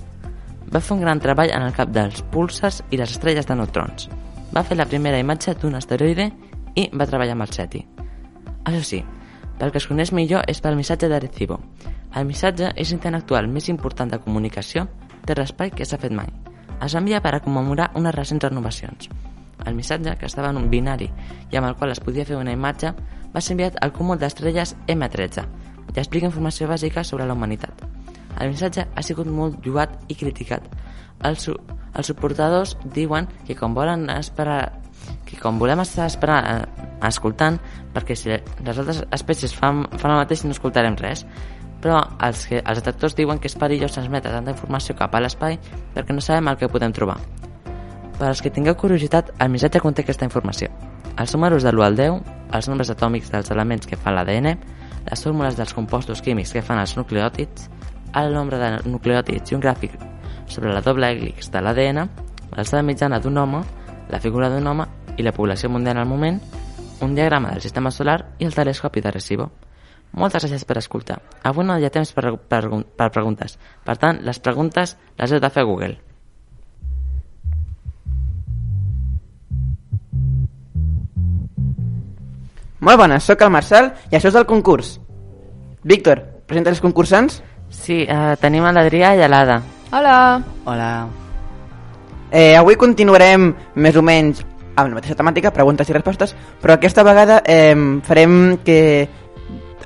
Va 0.69 0.81
fer 0.81 0.95
un 0.97 1.03
gran 1.03 1.19
treball 1.19 1.51
en 1.53 1.65
el 1.65 1.73
cap 1.73 1.91
dels 1.93 2.21
púlsars 2.33 2.83
i 2.91 2.97
les 2.97 3.11
estrelles 3.11 3.47
de 3.47 3.57
neutrons. 3.57 4.09
Va 4.55 4.63
fer 4.63 4.77
la 4.77 4.87
primera 4.89 5.19
imatge 5.19 5.55
d'un 5.61 5.75
asteroide 5.77 6.29
i 6.75 6.89
va 6.93 7.07
treballar 7.09 7.35
amb 7.37 7.45
el 7.45 7.53
SETI. 7.53 7.85
Això 8.69 8.83
sí, 8.85 9.03
pel 9.59 9.73
que 9.73 9.81
es 9.81 9.87
coneix 9.89 10.13
millor 10.15 10.45
és 10.47 10.61
pel 10.61 10.77
missatge 10.79 11.09
de 11.09 11.19
Recibo. 11.19 11.59
El 12.15 12.25
missatge 12.25 12.71
és 12.75 12.91
l'intent 12.93 13.17
actual 13.17 13.49
més 13.51 13.69
important 13.69 14.09
de 14.09 14.21
comunicació 14.23 14.87
terrestre 15.25 15.69
que 15.75 15.85
s'ha 15.85 15.99
fet 16.01 16.15
mai. 16.15 16.29
Es 16.79 16.95
va 16.95 17.01
enviar 17.03 17.21
per 17.21 17.35
a 17.35 17.41
commemorar 17.43 17.91
unes 17.99 18.15
recents 18.15 18.47
renovacions. 18.47 19.09
El 19.67 19.75
missatge, 19.75 20.15
que 20.19 20.27
estava 20.29 20.51
en 20.53 20.59
un 20.61 20.69
binari 20.69 21.09
i 21.51 21.57
amb 21.59 21.67
el 21.67 21.75
qual 21.75 21.91
es 21.91 21.99
podia 22.03 22.25
fer 22.25 22.37
una 22.37 22.53
imatge, 22.55 22.93
va 23.33 23.41
ser 23.41 23.55
enviat 23.55 23.79
al 23.81 23.93
cúmul 23.93 24.19
d'estrelles 24.19 24.75
M13 24.87 25.45
i 25.89 25.97
explica 25.97 26.29
informació 26.29 26.69
bàsica 26.69 27.03
sobre 27.03 27.25
la 27.25 27.35
humanitat. 27.35 27.83
El 28.39 28.53
missatge 28.53 28.85
ha 28.95 29.03
sigut 29.03 29.27
molt 29.27 29.65
lluat 29.65 29.97
i 30.07 30.15
criticat. 30.15 30.63
Els, 31.25 31.43
su 31.43 31.55
els 31.97 32.07
suportadors 32.07 32.75
diuen 32.93 33.27
que 33.47 33.55
com 33.57 33.73
volen 33.75 34.07
esperar 34.13 34.61
que 35.25 35.37
com 35.39 35.59
volem 35.61 35.81
estar 35.83 36.07
esperant, 36.09 36.45
eh, 36.45 36.87
escoltant, 37.07 37.59
perquè 37.93 38.15
si 38.17 38.29
les 38.29 38.77
altres 38.77 39.03
espècies 39.15 39.53
fan, 39.55 39.85
fan 39.97 40.13
el 40.13 40.21
mateix 40.21 40.43
no 40.45 40.55
escoltarem 40.55 40.97
res, 40.99 41.25
però 41.81 42.01
els, 42.25 42.45
que, 42.49 42.59
els 42.59 42.81
detectors 42.81 43.15
diuen 43.15 43.39
que 43.39 43.47
és 43.47 43.57
perillós 43.59 43.95
transmetre 43.95 44.33
tanta 44.33 44.55
informació 44.55 44.97
cap 44.99 45.15
a 45.15 45.23
l'espai 45.23 45.59
perquè 45.95 46.15
no 46.15 46.25
sabem 46.25 46.51
el 46.51 46.59
que 46.59 46.71
podem 46.71 46.95
trobar. 46.95 47.19
Per 48.19 48.27
als 48.27 48.41
que 48.43 48.51
tingueu 48.51 48.75
curiositat, 48.75 49.29
el 49.39 49.47
missatge 49.47 49.79
conté 49.79 50.03
aquesta 50.03 50.27
informació. 50.27 50.67
Els 51.15 51.31
números 51.31 51.63
de 51.63 51.71
l'1 51.71 51.85
al 51.85 51.95
10, 51.95 52.17
els 52.57 52.67
nombres 52.67 52.89
atòmics 52.91 53.29
dels 53.31 53.51
elements 53.55 53.87
que 53.87 53.95
fan 53.95 54.17
l'ADN, 54.17 54.49
les 55.05 55.23
fórmules 55.23 55.55
dels 55.55 55.71
compostos 55.73 56.19
químics 56.21 56.51
que 56.51 56.63
fan 56.65 56.81
els 56.81 56.97
nucleòtids, 56.97 57.69
el 58.19 58.33
nombre 58.35 58.59
de 58.59 58.71
nucleòtids 58.91 59.53
i 59.53 59.55
un 59.55 59.63
gràfic 59.63 59.95
sobre 60.51 60.73
la 60.73 60.81
doble 60.83 61.07
hèlix 61.13 61.47
de 61.53 61.61
l'ADN, 61.63 62.01
l'alçada 62.57 62.83
mitjana 62.83 63.21
d'un 63.23 63.39
home, 63.39 63.63
la 64.11 64.19
figura 64.19 64.51
d'un 64.51 64.67
home 64.67 64.89
i 65.15 65.23
la 65.23 65.31
població 65.31 65.71
mundial 65.71 66.03
al 66.03 66.11
moment, 66.11 66.41
un 66.99 67.15
diagrama 67.15 67.53
del 67.53 67.63
sistema 67.63 67.91
solar 67.91 68.33
i 68.37 68.49
el 68.49 68.55
telescopi 68.55 68.99
de 68.99 69.15
Recibo. 69.15 69.47
Moltes 70.11 70.43
gràcies 70.43 70.67
per 70.67 70.79
escoltar. 70.81 71.21
Avui 71.47 71.63
no 71.63 71.79
hi 71.79 71.87
ha 71.87 71.93
temps 71.93 72.11
per, 72.11 72.35
per, 72.35 72.65
per 72.67 73.11
preguntes. 73.15 73.55
Per 73.85 73.95
tant, 73.95 74.19
les 74.27 74.43
preguntes 74.43 74.97
les 75.15 75.31
heu 75.31 75.39
de 75.39 75.53
fer 75.53 75.63
a 75.63 75.69
Google. 75.71 76.08
Molt 82.79 82.99
bones, 82.99 83.25
sóc 83.27 83.41
el 83.43 83.51
Marcel 83.51 83.91
i 84.09 84.15
això 84.15 84.29
és 84.31 84.37
el 84.39 84.47
concurs. 84.47 84.97
Víctor, 85.83 86.21
presenta 86.47 86.71
els 86.71 86.79
concursants? 86.79 87.41
Sí, 87.69 88.05
eh, 88.07 88.35
tenim 88.39 88.63
a 88.63 88.71
l'Adrià 88.71 89.13
i 89.17 89.23
a 89.23 89.27
l'Ada. 89.27 89.61
Hola! 89.91 90.41
Hola. 90.65 91.07
Eh, 92.31 92.55
avui 92.55 92.77
continuarem 92.77 93.49
més 93.75 93.95
o 93.97 94.03
menys 94.05 94.43
amb 94.75 94.89
la 94.89 94.99
mateixa 94.99 95.17
temàtica, 95.19 95.51
preguntes 95.51 95.89
i 95.89 95.95
respostes, 95.95 96.35
però 96.61 96.75
aquesta 96.77 97.03
vegada 97.03 97.41
eh, 97.45 97.75
farem 98.05 98.59
que 98.63 99.09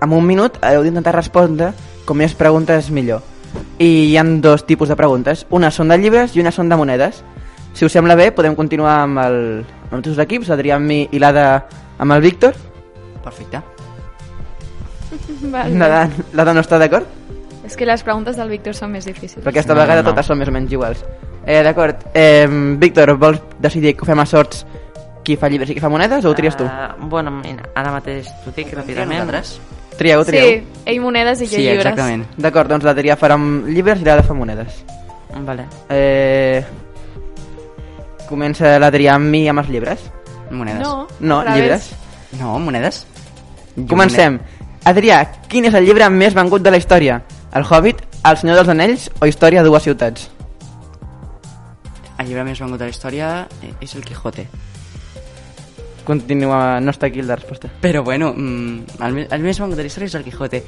en 0.01 0.11
un 0.13 0.25
minut 0.27 0.59
heu 0.61 0.83
d'intentar 0.83 1.15
respondre 1.15 1.71
com 2.05 2.19
més 2.19 2.35
preguntes 2.35 2.91
millor. 2.91 3.23
I 3.79 4.11
hi 4.11 4.17
han 4.17 4.41
dos 4.41 4.67
tipus 4.67 4.89
de 4.89 4.97
preguntes, 4.99 5.47
una 5.49 5.71
són 5.71 5.89
de 5.89 5.97
llibres 5.97 6.35
i 6.35 6.43
una 6.43 6.51
són 6.51 6.69
de 6.69 6.77
monedes. 6.77 7.23
Si 7.73 7.85
us 7.85 7.95
sembla 7.95 8.17
bé, 8.19 8.29
podem 8.35 8.53
continuar 8.53 8.99
amb, 9.07 9.17
el, 9.23 9.39
amb 9.89 10.05
els 10.05 10.19
equips, 10.19 10.51
Adrià 10.53 10.77
amb 10.77 10.85
mi 10.85 11.07
i 11.09 11.21
l'Ada 11.21 11.63
amb 11.97 12.13
el 12.13 12.21
Víctor. 12.21 12.53
Perfecte. 13.23 13.61
Vale. 15.53 15.75
L'Ada 15.77 16.09
l'Ada 16.33 16.53
no 16.53 16.61
està 16.63 16.79
d'acord? 16.81 17.07
És 17.63 17.77
que 17.79 17.85
les 17.87 18.01
preguntes 18.03 18.35
del 18.35 18.49
Víctor 18.51 18.75
són 18.75 18.91
més 18.91 19.05
difícils. 19.07 19.39
Però 19.43 19.53
aquesta 19.53 19.73
No, 19.73 19.79
vegada 19.81 20.01
no. 20.03 20.09
totes 20.11 20.25
són 20.27 20.37
més 20.41 20.49
o 20.49 20.51
menys 20.51 20.71
iguals. 20.75 21.03
Eh, 21.45 21.61
d'acord. 21.63 22.01
Eh, 22.13 22.47
Víctor, 22.79 23.13
vols 23.19 23.39
decidir 23.59 23.95
que 23.95 24.03
ho 24.03 24.07
fem 24.09 24.19
a 24.19 24.25
sorts 24.25 24.65
qui 25.23 25.37
fa 25.39 25.47
llibres 25.47 25.69
i 25.71 25.75
qui 25.77 25.79
fa 25.79 25.87
monedes 25.91 26.25
o 26.25 26.31
ho 26.31 26.35
tries 26.35 26.57
tu? 26.59 26.65
Uh, 26.67 27.07
bueno, 27.07 27.31
mira, 27.31 27.63
ara 27.79 27.91
mateix 27.95 28.27
t'ho 28.43 28.51
dic 28.55 28.73
ràpidament. 28.75 29.29
Trieu, 29.95 30.23
trieu. 30.25 30.47
Sí, 30.49 30.81
ell 30.89 30.99
monedes 30.99 31.39
i 31.41 31.45
jo 31.45 31.55
Sí, 31.55 31.61
llibres. 31.61 31.85
exactament. 31.85 32.25
D'acord, 32.35 32.67
doncs 32.73 32.83
l'Adrià 32.83 33.15
farà 33.15 33.35
amb 33.39 33.67
llibres 33.69 34.01
i 34.01 34.07
l'Ada 34.07 34.23
fa 34.25 34.33
monedes. 34.33 34.81
Vale. 35.45 35.67
Eh... 35.89 36.63
Comença 38.27 38.77
l'Adrià 38.79 39.15
amb 39.15 39.29
mi 39.29 39.45
amb 39.51 39.59
els 39.63 39.69
llibres. 39.69 40.03
Monedes. 40.51 40.81
No, 40.83 41.07
No, 41.19 41.43
llibres. 41.55 41.91
No, 42.39 42.57
monedes? 42.59 43.05
Comencem. 43.89 44.39
Adrià, 44.85 45.23
quin 45.49 45.65
és 45.65 45.75
el 45.77 45.87
llibre 45.87 46.09
més 46.11 46.35
vengut 46.35 46.63
de 46.63 46.71
la 46.73 46.79
història? 46.81 47.21
El 47.55 47.63
Hobbit, 47.63 48.01
El 48.25 48.37
Senyor 48.37 48.59
dels 48.59 48.71
Anells 48.73 49.09
o 49.21 49.29
Història 49.29 49.63
de 49.63 49.69
dues 49.69 49.85
ciutats? 49.85 50.29
El 52.19 52.27
llibre 52.27 52.43
més 52.47 52.59
vengut 52.59 52.79
de 52.79 52.89
la 52.89 52.93
història 52.93 53.29
és 53.81 53.95
el 53.95 54.03
Quijote. 54.05 54.45
Continua, 56.03 56.81
no 56.83 56.91
està 56.91 57.07
aquí 57.07 57.23
la 57.23 57.37
resposta. 57.39 57.71
Però 57.81 58.03
bueno, 58.03 58.33
mm, 58.35 58.99
el, 59.07 59.19
el 59.31 59.43
més 59.45 59.59
vengut 59.59 59.79
de 59.79 59.85
la 59.85 59.91
història 59.91 60.11
és 60.11 60.17
el 60.19 60.27
Quijote. 60.27 60.63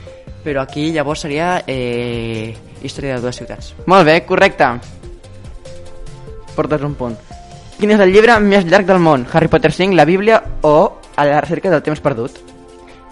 Però 0.45 0.61
aquí 0.61 0.91
llavors 0.95 1.25
seria 1.25 1.63
eh, 1.67 2.55
Història 2.85 3.15
de 3.15 3.21
dues 3.23 3.39
ciutats. 3.41 3.73
Molt 3.89 4.05
bé, 4.07 4.19
correcte. 4.25 4.71
Portes 6.55 6.83
un 6.87 6.95
punt. 6.95 7.15
Quin 7.75 7.91
és 7.91 7.99
el 7.99 8.13
llibre 8.13 8.37
més 8.39 8.63
llarg 8.69 8.87
del 8.87 9.01
món? 9.03 9.25
Harry 9.33 9.51
Potter 9.51 9.73
5, 9.75 9.95
la 9.95 10.05
Bíblia 10.07 10.41
o 10.63 11.01
A 11.15 11.23
la 11.23 11.39
recerca 11.39 11.69
del 11.71 11.81
temps 11.83 12.01
perdut? 12.03 12.54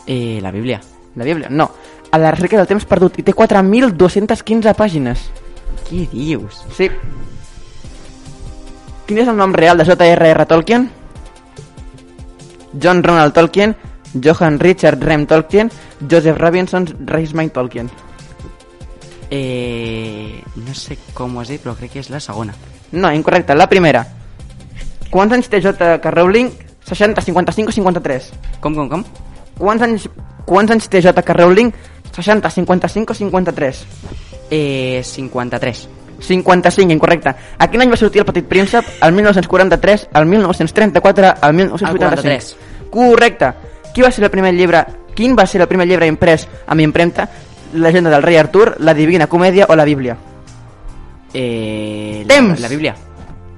Eh, 0.08 0.40
la 0.42 0.52
Bíblia. 0.52 0.82
La 1.16 1.24
Bíblia, 1.24 1.50
no. 1.50 1.70
A 2.12 2.18
la 2.18 2.32
recerca 2.32 2.58
del 2.58 2.68
temps 2.68 2.86
perdut 2.86 3.20
i 3.20 3.26
té 3.26 3.34
4.215 3.34 4.74
pàgines. 4.78 5.30
Què 5.88 6.08
dius? 6.12 6.64
Sí. 6.78 6.90
Quin 9.08 9.20
és 9.20 9.30
el 9.30 9.38
nom 9.38 9.54
real 9.54 9.78
de 9.78 9.86
J.R.R. 9.86 10.46
Tolkien? 10.50 10.90
John 12.74 13.04
Ronald 13.04 13.34
Tolkien, 13.34 13.76
Johann 14.14 14.60
Richard 14.60 15.02
Rem 15.04 15.28
Tolkien, 15.28 15.70
Joseph 16.10 16.38
Robinson 16.38 16.88
Reisman 17.06 17.50
Tolkien. 17.50 17.90
Eh, 19.30 20.42
no 20.56 20.74
sé 20.74 20.98
com 21.14 21.36
ho 21.36 21.42
has 21.42 21.50
dit, 21.50 21.62
però 21.62 21.76
crec 21.78 21.96
que 21.96 22.02
és 22.04 22.10
la 22.14 22.22
segona. 22.22 22.54
No, 22.92 23.12
incorrecte, 23.12 23.56
la 23.58 23.70
primera. 23.70 24.06
Quants 25.10 25.34
anys 25.34 25.50
té 25.50 25.62
J.K. 25.62 26.12
Rowling? 26.14 26.52
60, 26.84 27.22
55 27.22 27.70
o 27.70 27.74
53? 27.74 28.32
Com, 28.62 28.76
com, 28.76 28.90
com? 28.90 29.06
Quants 29.58 29.84
anys, 29.86 30.08
quants 30.46 30.72
anys 30.74 30.90
té 30.90 31.02
J.K. 31.02 31.36
Rowling? 31.38 31.74
60, 32.14 32.50
55 32.50 33.12
o 33.12 33.16
53? 33.16 33.86
Eh, 34.52 35.02
53. 35.04 35.88
55, 36.24 36.94
incorrecte. 36.94 37.36
A 37.58 37.68
quin 37.68 37.82
any 37.84 37.92
va 37.92 37.98
sortir 38.00 38.22
El 38.22 38.28
Petit 38.30 38.46
Príncep? 38.48 38.86
El 39.02 39.14
1943, 39.14 40.10
el 40.14 40.26
1934, 40.26 41.34
el 41.42 41.54
1983? 41.54 42.56
Correcte. 42.92 43.54
Qui 43.94 44.02
va 44.02 44.12
ser 44.12 44.24
el 44.24 44.32
primer 44.32 44.54
llibre? 44.54 44.86
Quin 45.14 45.36
va 45.38 45.46
ser 45.46 45.62
el 45.62 45.68
primer 45.68 45.88
llibre 45.88 46.08
imprès 46.10 46.48
amb 46.66 46.82
impremta? 46.82 47.28
La 47.74 47.90
Legenda 47.90 48.10
del 48.10 48.24
rei 48.24 48.38
Artur, 48.38 48.76
La 48.80 48.94
Divina 48.94 49.28
Comèdia 49.28 49.66
o 49.70 49.76
la 49.76 49.86
Bíblia? 49.86 50.16
Eh, 51.34 52.24
Temps! 52.28 52.60
La, 52.60 52.68
la 52.68 52.70
Bíblia. 52.70 52.96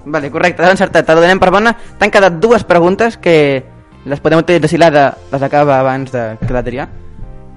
Vale, 0.06 0.32
correcte, 0.32 0.64
has 0.64 0.72
encertat. 0.72 1.06
Te 1.06 1.16
donem 1.16 1.40
per 1.42 1.52
bona. 1.52 1.76
T'han 2.00 2.12
quedat 2.14 2.40
dues 2.40 2.64
preguntes 2.64 3.18
que 3.18 3.75
les 4.06 4.22
podem 4.22 4.40
utilitzar 4.40 4.70
si 4.70 4.78
l'Ada 4.78 5.08
les 5.32 5.42
acaba 5.44 5.80
abans 5.80 6.12
de 6.14 6.24
que 6.42 6.54
l'Adrià. 6.54 6.88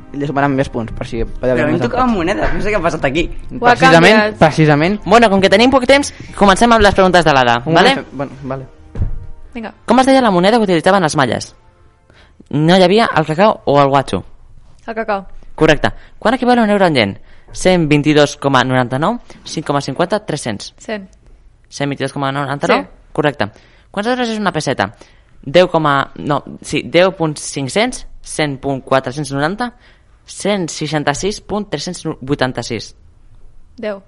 I 0.08 0.16
li 0.16 0.26
sumaran 0.26 0.54
més 0.56 0.70
punts, 0.72 0.92
per 0.96 1.04
si 1.04 1.20
haver 1.20 1.36
Però 1.42 1.52
a 1.52 1.66
mi 1.66 1.74
més 1.74 1.82
em 1.82 1.84
tocava 1.84 2.06
monedes, 2.08 2.52
no 2.54 2.62
sé 2.64 2.70
què 2.72 2.78
ha 2.78 2.80
passat 2.80 3.04
aquí. 3.04 3.26
Ho 3.52 3.58
Precisament, 3.60 4.38
precisament. 4.40 5.00
Bueno, 5.04 5.28
com 5.28 5.42
que 5.44 5.50
tenim 5.52 5.70
poc 5.70 5.84
temps, 5.86 6.14
comencem 6.38 6.72
amb 6.72 6.80
les 6.82 6.96
preguntes 6.96 7.26
de 7.26 7.34
l'Ada, 7.36 7.58
vale? 7.66 7.94
moment, 7.94 8.06
Bueno, 8.12 8.32
vale. 8.42 8.66
Vinga. 9.52 9.74
Com 9.84 10.00
es 10.00 10.06
deia 10.08 10.22
la 10.24 10.30
moneda 10.30 10.56
que 10.56 10.64
utilitzaven 10.64 11.04
els 11.04 11.16
malles? 11.16 11.54
No 12.50 12.78
hi 12.78 12.82
havia 12.82 13.10
el 13.16 13.26
cacau 13.28 13.60
o 13.66 13.80
el 13.82 13.88
guatxo? 13.92 14.22
El 14.86 14.94
cacau. 14.94 15.26
Correcte. 15.54 15.90
Quan 16.18 16.34
equival 16.34 16.60
a 16.60 16.62
un 16.62 16.70
euro 16.70 16.86
en 16.86 16.94
yen? 16.94 17.18
122,99, 17.52 19.20
5,50, 19.44 20.24
300. 20.24 20.74
100. 20.78 21.08
122,99? 21.68 22.66
Sí. 22.66 22.86
Correcte. 23.12 23.50
Quants 23.90 24.08
euros 24.08 24.28
és 24.28 24.38
una 24.38 24.52
peseta? 24.52 24.92
10, 25.48 25.70
coma- 25.72 26.10
no, 26.16 26.42
sí, 26.60 26.82
10.500, 26.84 28.04
100.490, 28.22 29.72
166.386. 30.28 32.94
10. 33.76 34.02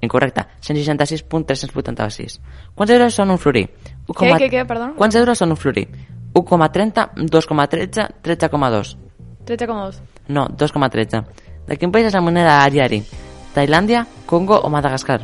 Incorrecte. 0.00 0.46
166.386. 0.62 2.40
Quants 2.74 2.90
euros 2.94 3.14
són 3.14 3.30
un 3.34 3.38
florí? 3.38 3.64
U 4.06 4.12
Què, 4.12 4.18
coma- 4.20 4.38
què, 4.38 4.48
què, 4.50 4.64
perdona? 4.66 4.94
Quants 4.98 5.14
euros 5.18 5.38
són 5.38 5.50
un 5.54 5.58
florí? 5.58 5.86
1,30, 6.34 7.08
2,13, 7.26 8.08
13,2. 8.22 8.96
13,2. 9.46 10.00
No, 10.28 10.46
2,13. 10.48 11.24
De 11.68 11.76
quin 11.76 11.90
país 11.92 12.06
és 12.06 12.14
la 12.14 12.20
moneda 12.20 12.62
ariari? 12.62 13.02
Tailàndia, 13.54 14.06
Congo 14.26 14.58
o 14.60 14.68
Madagascar? 14.70 15.20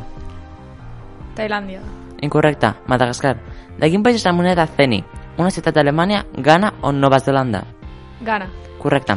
Tailàndia. 1.35 1.81
Incorrecte, 2.21 2.73
Madagascar. 2.87 3.37
De 3.79 3.89
quin 3.91 4.03
país 4.03 4.15
és 4.17 4.25
la 4.25 4.33
moneda 4.33 4.67
Ceni? 4.67 5.03
Una 5.37 5.51
ciutat 5.51 5.75
d'Alemanya, 5.75 6.25
Ghana 6.37 6.73
o 6.81 6.91
Nova 6.91 7.19
Zelanda? 7.19 7.63
Ghana. 8.21 8.47
Correcte. 8.79 9.15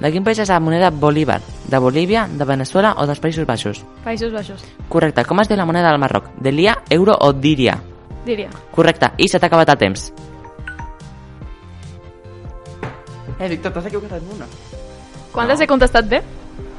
De 0.00 0.10
quin 0.10 0.24
país 0.24 0.38
és 0.40 0.48
la 0.48 0.58
moneda 0.60 0.88
Bolívar? 0.90 1.40
De 1.68 1.78
Bolívia, 1.78 2.26
de 2.26 2.44
Venezuela 2.48 2.94
o 2.98 3.06
dels 3.06 3.20
Països 3.20 3.44
Baixos? 3.46 3.84
Països 4.04 4.32
Baixos. 4.32 4.64
Correcte. 4.88 5.24
Com 5.28 5.40
es 5.40 5.48
diu 5.48 5.58
la 5.60 5.66
moneda 5.68 5.90
del 5.90 6.00
Marroc? 6.00 6.30
Delia, 6.40 6.78
euro 6.88 7.14
o 7.20 7.32
diria? 7.32 7.76
Diria. 8.24 8.48
Correcte. 8.72 9.12
I 9.18 9.28
se 9.28 9.38
t'ha 9.38 9.46
acabat 9.46 9.68
el 9.68 9.78
temps. 9.78 10.12
Eh, 13.38 13.48
Víctor, 13.48 13.72
t'has 13.72 13.86
equivocat 13.86 14.18
en 14.18 14.28
una. 14.36 14.46
Quantes 15.32 15.60
he 15.60 15.66
contestat 15.66 16.08
bé? 16.08 16.22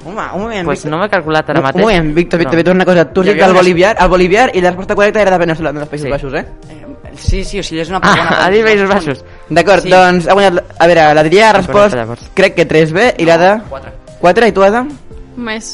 Home, 0.06 0.22
un 0.34 0.42
moment, 0.42 0.66
Pues 0.66 0.80
Víctor. 0.84 0.92
no 0.92 0.98
m'he 1.04 1.10
calculat 1.10 1.50
ara 1.50 1.60
Un- 1.60 1.64
mateix. 1.66 1.86
Un 1.86 1.90
moment, 1.92 2.16
Víctor, 2.16 2.40
Víctor, 2.40 2.54
No. 2.54 2.58
Víctor, 2.58 2.76
una 2.76 2.86
cosa. 2.86 3.06
Tu 3.14 3.22
has 3.22 3.28
dit 3.28 3.42
el 3.42 3.54
Boliviar, 3.54 3.96
el 4.00 4.10
Boliviar 4.10 4.52
i 4.56 4.62
la 4.62 4.70
resposta 4.70 4.96
correcta 4.96 5.22
era 5.22 5.32
de 5.32 5.38
Venezuela, 5.38 5.72
no 5.72 5.80
dels 5.80 5.92
Països 5.92 6.06
Sí. 6.06 6.10
Baixos, 6.10 6.34
eh? 6.34 6.46
Eh, 6.70 6.81
sí, 7.18 7.44
sí, 7.44 7.60
o 7.60 7.64
sigui, 7.64 7.82
és 7.82 7.90
una 7.90 8.00
persona... 8.00 8.30
Ah, 8.30 8.46
ha 8.46 8.50
dit 8.54 8.64
Països 8.66 8.90
Baixos. 8.90 9.24
D'acord, 9.50 9.84
Sí. 9.84 9.90
doncs 9.94 10.28
ha 10.28 10.34
guanyat... 10.38 10.60
A 10.80 10.88
veure, 10.88 11.06
l'Adrià 11.18 11.50
ha 11.50 11.54
respost, 11.60 11.96
crec 12.38 12.56
que 12.56 12.68
3B, 12.68 13.14
i 13.22 13.26
l'Ada... 13.26 13.56
4. 13.70 13.92
4, 14.22 14.48
i 14.48 14.52
tu, 14.56 14.64
Ada? 14.64 14.84
Més. 15.38 15.72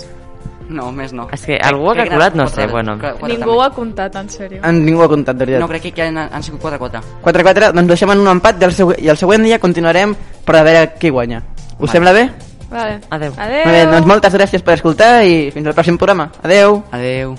No, 0.69 0.89
més 0.91 1.13
no. 1.15 1.29
És 1.31 1.45
que 1.47 1.55
algú 1.63 1.89
ha 1.91 1.95
calculat, 1.95 2.33
no 2.35 2.47
sé, 2.51 2.65
bueno. 2.67 2.97
Ningú 3.27 3.53
ho 3.55 3.61
ha 3.63 3.69
comptat, 3.71 4.15
en 4.19 4.27
sèrio. 4.29 4.59
En 4.67 4.81
ningú 4.83 5.01
ha 5.05 5.07
comptat, 5.07 5.37
de 5.37 5.45
veritat. 5.45 5.61
No, 5.63 5.69
crec 5.71 5.93
que 5.95 6.03
han, 6.03 6.17
han 6.17 6.43
sigut 6.43 6.59
4-4. 6.61 6.99
4-4, 7.23 7.71
doncs 7.77 7.87
deixem 7.93 8.11
en 8.11 8.19
un 8.25 8.27
empat 8.33 8.59
i 8.61 8.67
el, 8.67 8.73
següent, 8.75 8.99
i 8.99 9.07
el 9.13 9.17
següent 9.17 9.47
dia 9.47 9.59
continuarem 9.63 10.15
per 10.43 10.57
a 10.59 10.63
veure 10.67 10.89
qui 10.99 11.09
guanya. 11.09 11.39
Us 11.77 11.85
Vale. 11.87 11.91
sembla 11.93 12.13
bé? 12.13 12.29
Vale. 12.69 12.99
Adeu. 13.09 13.31
Adeu. 13.39 13.63
Molt 13.63 13.77
bé, 13.77 13.85
doncs 13.93 14.07
moltes 14.11 14.33
gràcies 14.35 14.63
per 14.67 14.75
escoltar 14.75 15.21
i 15.23 15.45
fins 15.55 15.67
al 15.71 15.75
pròxim 15.77 15.95
programa. 15.95 16.33
Adeu. 16.43 16.81
Adeu. 16.91 17.37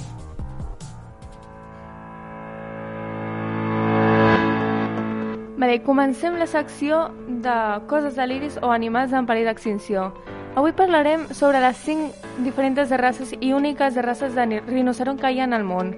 Vale, 5.58 5.80
comencem 5.82 6.36
la 6.38 6.46
secció 6.46 7.08
de 7.26 7.52
coses 7.90 8.14
de 8.14 8.24
l'iris 8.30 8.60
o 8.62 8.68
animals 8.70 9.10
en 9.10 9.26
perill 9.26 9.48
d'extinció. 9.48 10.12
Avui 10.54 10.70
parlarem 10.70 11.24
sobre 11.34 11.58
les 11.58 11.80
5 11.82 12.44
diferents 12.44 12.92
races 13.00 13.32
i 13.40 13.50
úniques 13.52 13.96
races 14.06 14.36
de 14.36 14.60
rinoceront 14.68 15.18
que 15.18 15.32
hi 15.32 15.40
ha 15.40 15.48
en 15.50 15.56
el 15.56 15.64
món. 15.66 15.96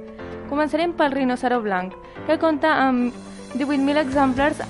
Començarem 0.49 0.95
pel 0.97 1.13
rinoceró 1.13 1.59
blanc, 1.61 1.93
que 2.27 2.39
compta 2.41 2.71
amb 2.87 3.13
18.000 3.53 4.01
exemplars, 4.01 4.63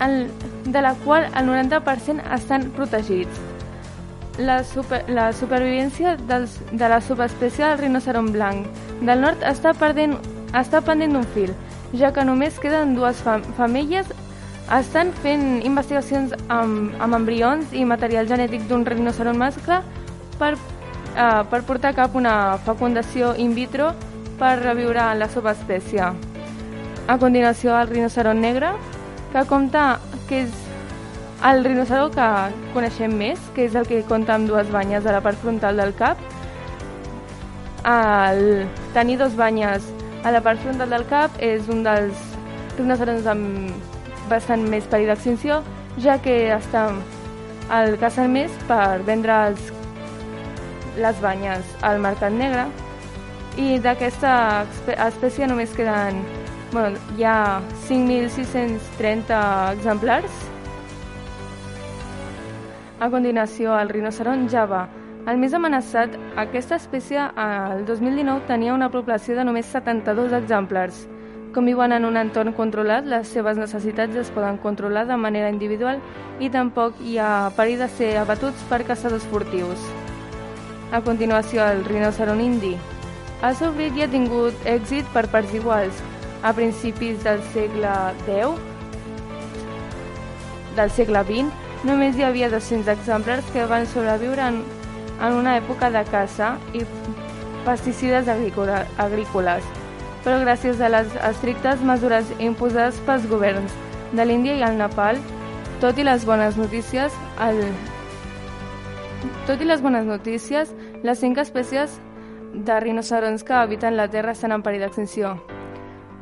de 0.67 0.83
la 0.83 0.97
qual 1.05 1.29
el 1.39 1.47
90% 1.47 2.27
estan 2.35 2.67
protegits. 2.75 3.39
La, 4.39 4.65
super, 4.65 5.05
la 5.07 5.29
supervivència 5.31 6.17
dels, 6.27 6.57
de 6.73 6.89
la 6.91 6.99
subespècie 6.99 7.63
del 7.63 7.79
rinoceront 7.79 8.33
blanc 8.35 8.67
del 9.05 9.23
nord 9.23 9.47
està, 9.47 9.71
perdent, 9.71 10.17
està 10.51 10.83
pendent 10.83 11.15
d'un 11.15 11.31
fil, 11.37 11.55
ja 11.95 12.11
que 12.11 12.27
només 12.27 12.59
queden 12.59 12.97
dues 12.99 13.23
fam 13.23 13.47
femelles 13.55 14.11
estan 14.79 15.11
fent 15.23 15.65
investigacions 15.67 16.35
amb, 16.47 16.95
amb 17.03 17.17
embrions 17.19 17.73
i 17.75 17.83
material 17.85 18.29
genètic 18.31 18.69
d'un 18.71 18.85
rinoceront 18.87 19.39
mascle 19.39 19.81
per, 20.39 20.55
uh, 20.55 21.43
per 21.51 21.63
portar 21.67 21.95
cap 21.97 22.15
una 22.15 22.57
fecundació 22.67 23.35
in 23.35 23.57
vitro 23.59 23.91
per 24.39 24.57
reviure 24.63 25.11
la 25.19 25.29
subespècie. 25.29 26.13
A 27.11 27.19
continuació, 27.19 27.75
el 27.75 27.91
rinoceront 27.91 28.39
negre, 28.41 28.71
que 29.33 29.45
compta 29.51 29.99
que 30.29 30.45
és 30.47 30.67
el 31.51 31.65
rinoceró 31.65 32.11
que 32.15 32.31
coneixem 32.75 33.13
més, 33.17 33.41
que 33.57 33.67
és 33.67 33.75
el 33.75 33.89
que 33.89 34.05
compta 34.07 34.37
amb 34.37 34.49
dues 34.49 34.71
banyes 34.71 35.07
a 35.07 35.17
la 35.17 35.23
part 35.25 35.39
frontal 35.43 35.83
del 35.83 35.95
cap. 35.99 36.21
El 37.91 38.69
tenir 38.95 39.19
dues 39.19 39.35
banyes 39.35 39.87
a 40.23 40.31
la 40.31 40.43
part 40.45 40.61
frontal 40.63 40.93
del 40.93 41.07
cap 41.11 41.41
és 41.43 41.67
un 41.73 41.83
dels 41.83 42.29
rinoceronts 42.77 43.27
amb 43.27 43.99
bastant 44.31 44.63
més 44.73 44.87
perill 44.91 45.11
d'extinció, 45.13 45.61
ja 45.99 46.17
que 46.23 46.37
està 46.55 46.89
el 47.81 47.97
cacen 48.01 48.33
més 48.35 48.55
per 48.69 49.03
vendre 49.07 49.37
els, 49.51 49.73
les 50.99 51.21
banyes 51.23 51.75
al 51.87 52.01
mercat 52.03 52.35
negre 52.35 52.69
i 53.59 53.79
d'aquesta 53.83 54.33
espècie 55.11 55.47
només 55.51 55.75
queden 55.77 56.23
bueno, 56.73 56.99
hi 57.19 57.27
ha 57.27 57.61
5.630 57.89 59.43
exemplars 59.75 60.47
a 63.01 63.09
continuació, 63.09 63.73
el 63.81 63.89
rinoceront 63.89 64.43
java. 64.53 64.83
El 65.31 65.39
més 65.41 65.55
amenaçat, 65.57 66.13
aquesta 66.43 66.77
espècie 66.77 67.23
al 67.45 67.87
2019 67.89 68.45
tenia 68.49 68.75
una 68.77 68.91
població 68.93 69.39
de 69.39 69.45
només 69.49 69.71
72 69.73 70.35
exemplars. 70.37 71.07
Com 71.51 71.67
viuen 71.67 71.91
en 71.91 72.05
un 72.07 72.15
entorn 72.15 72.53
controlat, 72.55 73.09
les 73.11 73.27
seves 73.35 73.57
necessitats 73.59 74.15
es 74.21 74.29
poden 74.31 74.55
controlar 74.63 75.03
de 75.09 75.17
manera 75.19 75.49
individual 75.51 75.99
i 76.39 76.47
tampoc 76.55 77.01
hi 77.03 77.17
ha 77.19 77.51
perill 77.57 77.83
de 77.83 77.89
ser 77.97 78.11
abatuts 78.21 78.63
per 78.71 78.85
caçadors 78.87 79.27
furtius. 79.33 79.83
A 80.95 81.01
continuació, 81.03 81.65
el 81.67 81.83
rinoceront 81.89 82.43
indi. 82.45 82.77
El 83.43 83.59
seu 83.59 83.75
brit 83.75 83.99
ja 83.99 84.07
ha 84.07 84.13
tingut 84.13 84.63
èxit 84.63 85.11
per 85.11 85.25
parts 85.33 85.57
iguals. 85.59 85.99
A 86.47 86.55
principis 86.55 87.19
del 87.27 87.43
segle 87.51 87.97
X, 88.29 88.63
del 90.79 90.95
segle 91.01 91.25
XX, 91.27 91.51
només 91.83 92.15
hi 92.15 92.29
havia 92.29 92.53
200 92.55 92.95
exemplars 92.95 93.51
que 93.51 93.67
van 93.67 93.91
sobreviure 93.91 94.47
en, 94.53 94.63
en 95.19 95.43
una 95.43 95.59
època 95.59 95.91
de 95.91 96.07
caça 96.15 96.55
i 96.79 96.87
pesticides 97.67 98.31
agrícoles, 98.31 99.80
però 100.25 100.41
gràcies 100.43 100.81
a 100.81 100.91
les 100.93 101.13
estrictes 101.31 101.81
mesures 101.87 102.29
imposades 102.39 102.99
pels 103.07 103.27
governs 103.31 103.73
de 104.13 104.27
l'Índia 104.27 104.57
i 104.59 104.65
el 104.67 104.77
Nepal, 104.79 105.21
tot 105.81 105.99
i 105.99 106.05
les 106.05 106.27
bones 106.27 106.59
notícies, 106.61 107.15
el... 107.41 107.63
tot 109.49 109.61
i 109.61 109.69
les 109.69 109.83
bones 109.83 110.05
notícies, 110.05 110.75
les 111.03 111.21
cinc 111.23 111.39
espècies 111.41 112.01
de 112.53 112.81
rinocerons 112.81 113.45
que 113.47 113.55
habiten 113.55 113.97
la 113.97 114.09
Terra 114.11 114.35
estan 114.37 114.53
en 114.53 114.65
perill 114.67 114.85
d'extinció. 114.85 115.37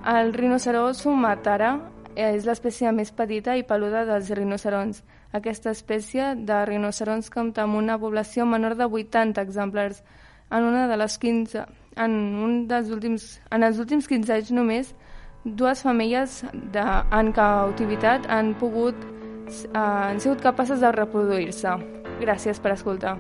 El 0.07 0.33
rinoceró 0.35 0.93
sumatara 0.95 1.73
és 2.19 2.47
l'espècie 2.47 2.91
més 2.93 3.11
petita 3.15 3.57
i 3.57 3.65
peluda 3.67 4.05
dels 4.07 4.31
rinocerons. 4.35 5.03
Aquesta 5.33 5.73
espècie 5.75 6.35
de 6.49 6.63
rinocerons 6.67 7.31
compta 7.31 7.65
amb 7.65 7.79
una 7.79 7.99
població 7.99 8.47
menor 8.47 8.77
de 8.77 8.87
80 8.87 9.43
exemplars. 9.43 10.03
En 10.51 10.65
una 10.65 10.87
de 10.89 10.97
les 10.97 11.19
15, 11.19 11.67
en, 11.99 12.19
un 12.45 12.59
dels 12.71 12.91
últims, 12.95 13.29
en 13.51 13.67
els 13.67 13.79
últims 13.83 14.09
15 14.11 14.35
anys 14.35 14.53
només, 14.55 14.93
dues 15.45 15.83
femelles 15.83 16.43
de, 16.75 16.85
en 17.15 17.33
cautivitat 17.33 18.29
han 18.29 18.55
pogut 18.61 18.97
eh, 19.49 19.79
han 19.79 20.21
sigut 20.21 20.45
capaces 20.45 20.81
de 20.81 20.93
reproduir-se. 20.93 21.75
Gràcies 22.21 22.61
per 22.61 22.75
escoltar. 22.75 23.19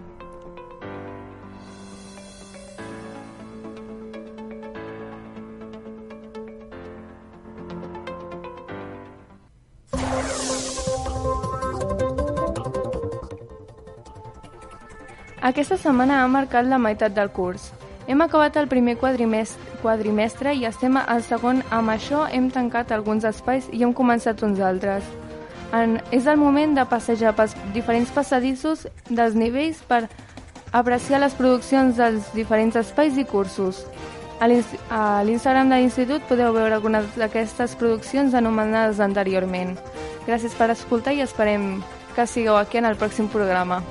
Aquesta 15.48 15.78
setmana 15.80 16.18
ha 16.20 16.28
marcat 16.28 16.66
la 16.68 16.76
meitat 16.82 17.14
del 17.16 17.30
curs. 17.32 17.70
Hem 18.08 18.22
acabat 18.24 18.56
el 18.56 18.68
primer 18.68 18.96
quadrimestre, 18.96 19.60
quadrimestre 19.82 20.54
i 20.56 20.64
estem 20.64 20.96
al 20.96 21.20
segon. 21.22 21.60
Amb 21.70 21.92
això 21.92 22.24
hem 22.32 22.48
tancat 22.50 22.90
alguns 22.96 23.26
espais 23.28 23.68
i 23.70 23.82
hem 23.84 23.92
començat 23.92 24.40
uns 24.46 24.60
altres. 24.64 25.04
En, 25.76 25.98
és 26.10 26.24
el 26.26 26.38
moment 26.40 26.72
de 26.74 26.86
passejar 26.88 27.34
pels 27.36 27.52
diferents 27.74 28.08
passadissos 28.16 28.86
dels 29.10 29.36
nivells 29.36 29.82
per 29.84 30.06
apreciar 30.72 31.20
les 31.20 31.36
produccions 31.36 32.00
dels 32.00 32.32
diferents 32.32 32.80
espais 32.80 33.18
i 33.20 33.26
cursos. 33.28 33.84
A 34.40 34.48
l'ins- 34.48 34.78
a 34.88 35.20
l'Instagram 35.26 35.68
de 35.68 35.76
l'Institut 35.82 36.24
podeu 36.28 36.54
veure 36.56 36.74
algunes 36.74 37.04
d'aquestes 37.16 37.76
produccions 37.76 38.32
anomenades 38.32 39.00
anteriorment. 39.04 39.76
Gràcies 40.26 40.56
per 40.56 40.70
escoltar 40.70 41.12
i 41.12 41.20
esperem 41.20 41.82
que 42.16 42.26
sigueu 42.26 42.56
aquí 42.56 42.78
en 42.78 42.86
el 42.86 42.96
pròxim 42.96 43.28
programa. 43.28 43.82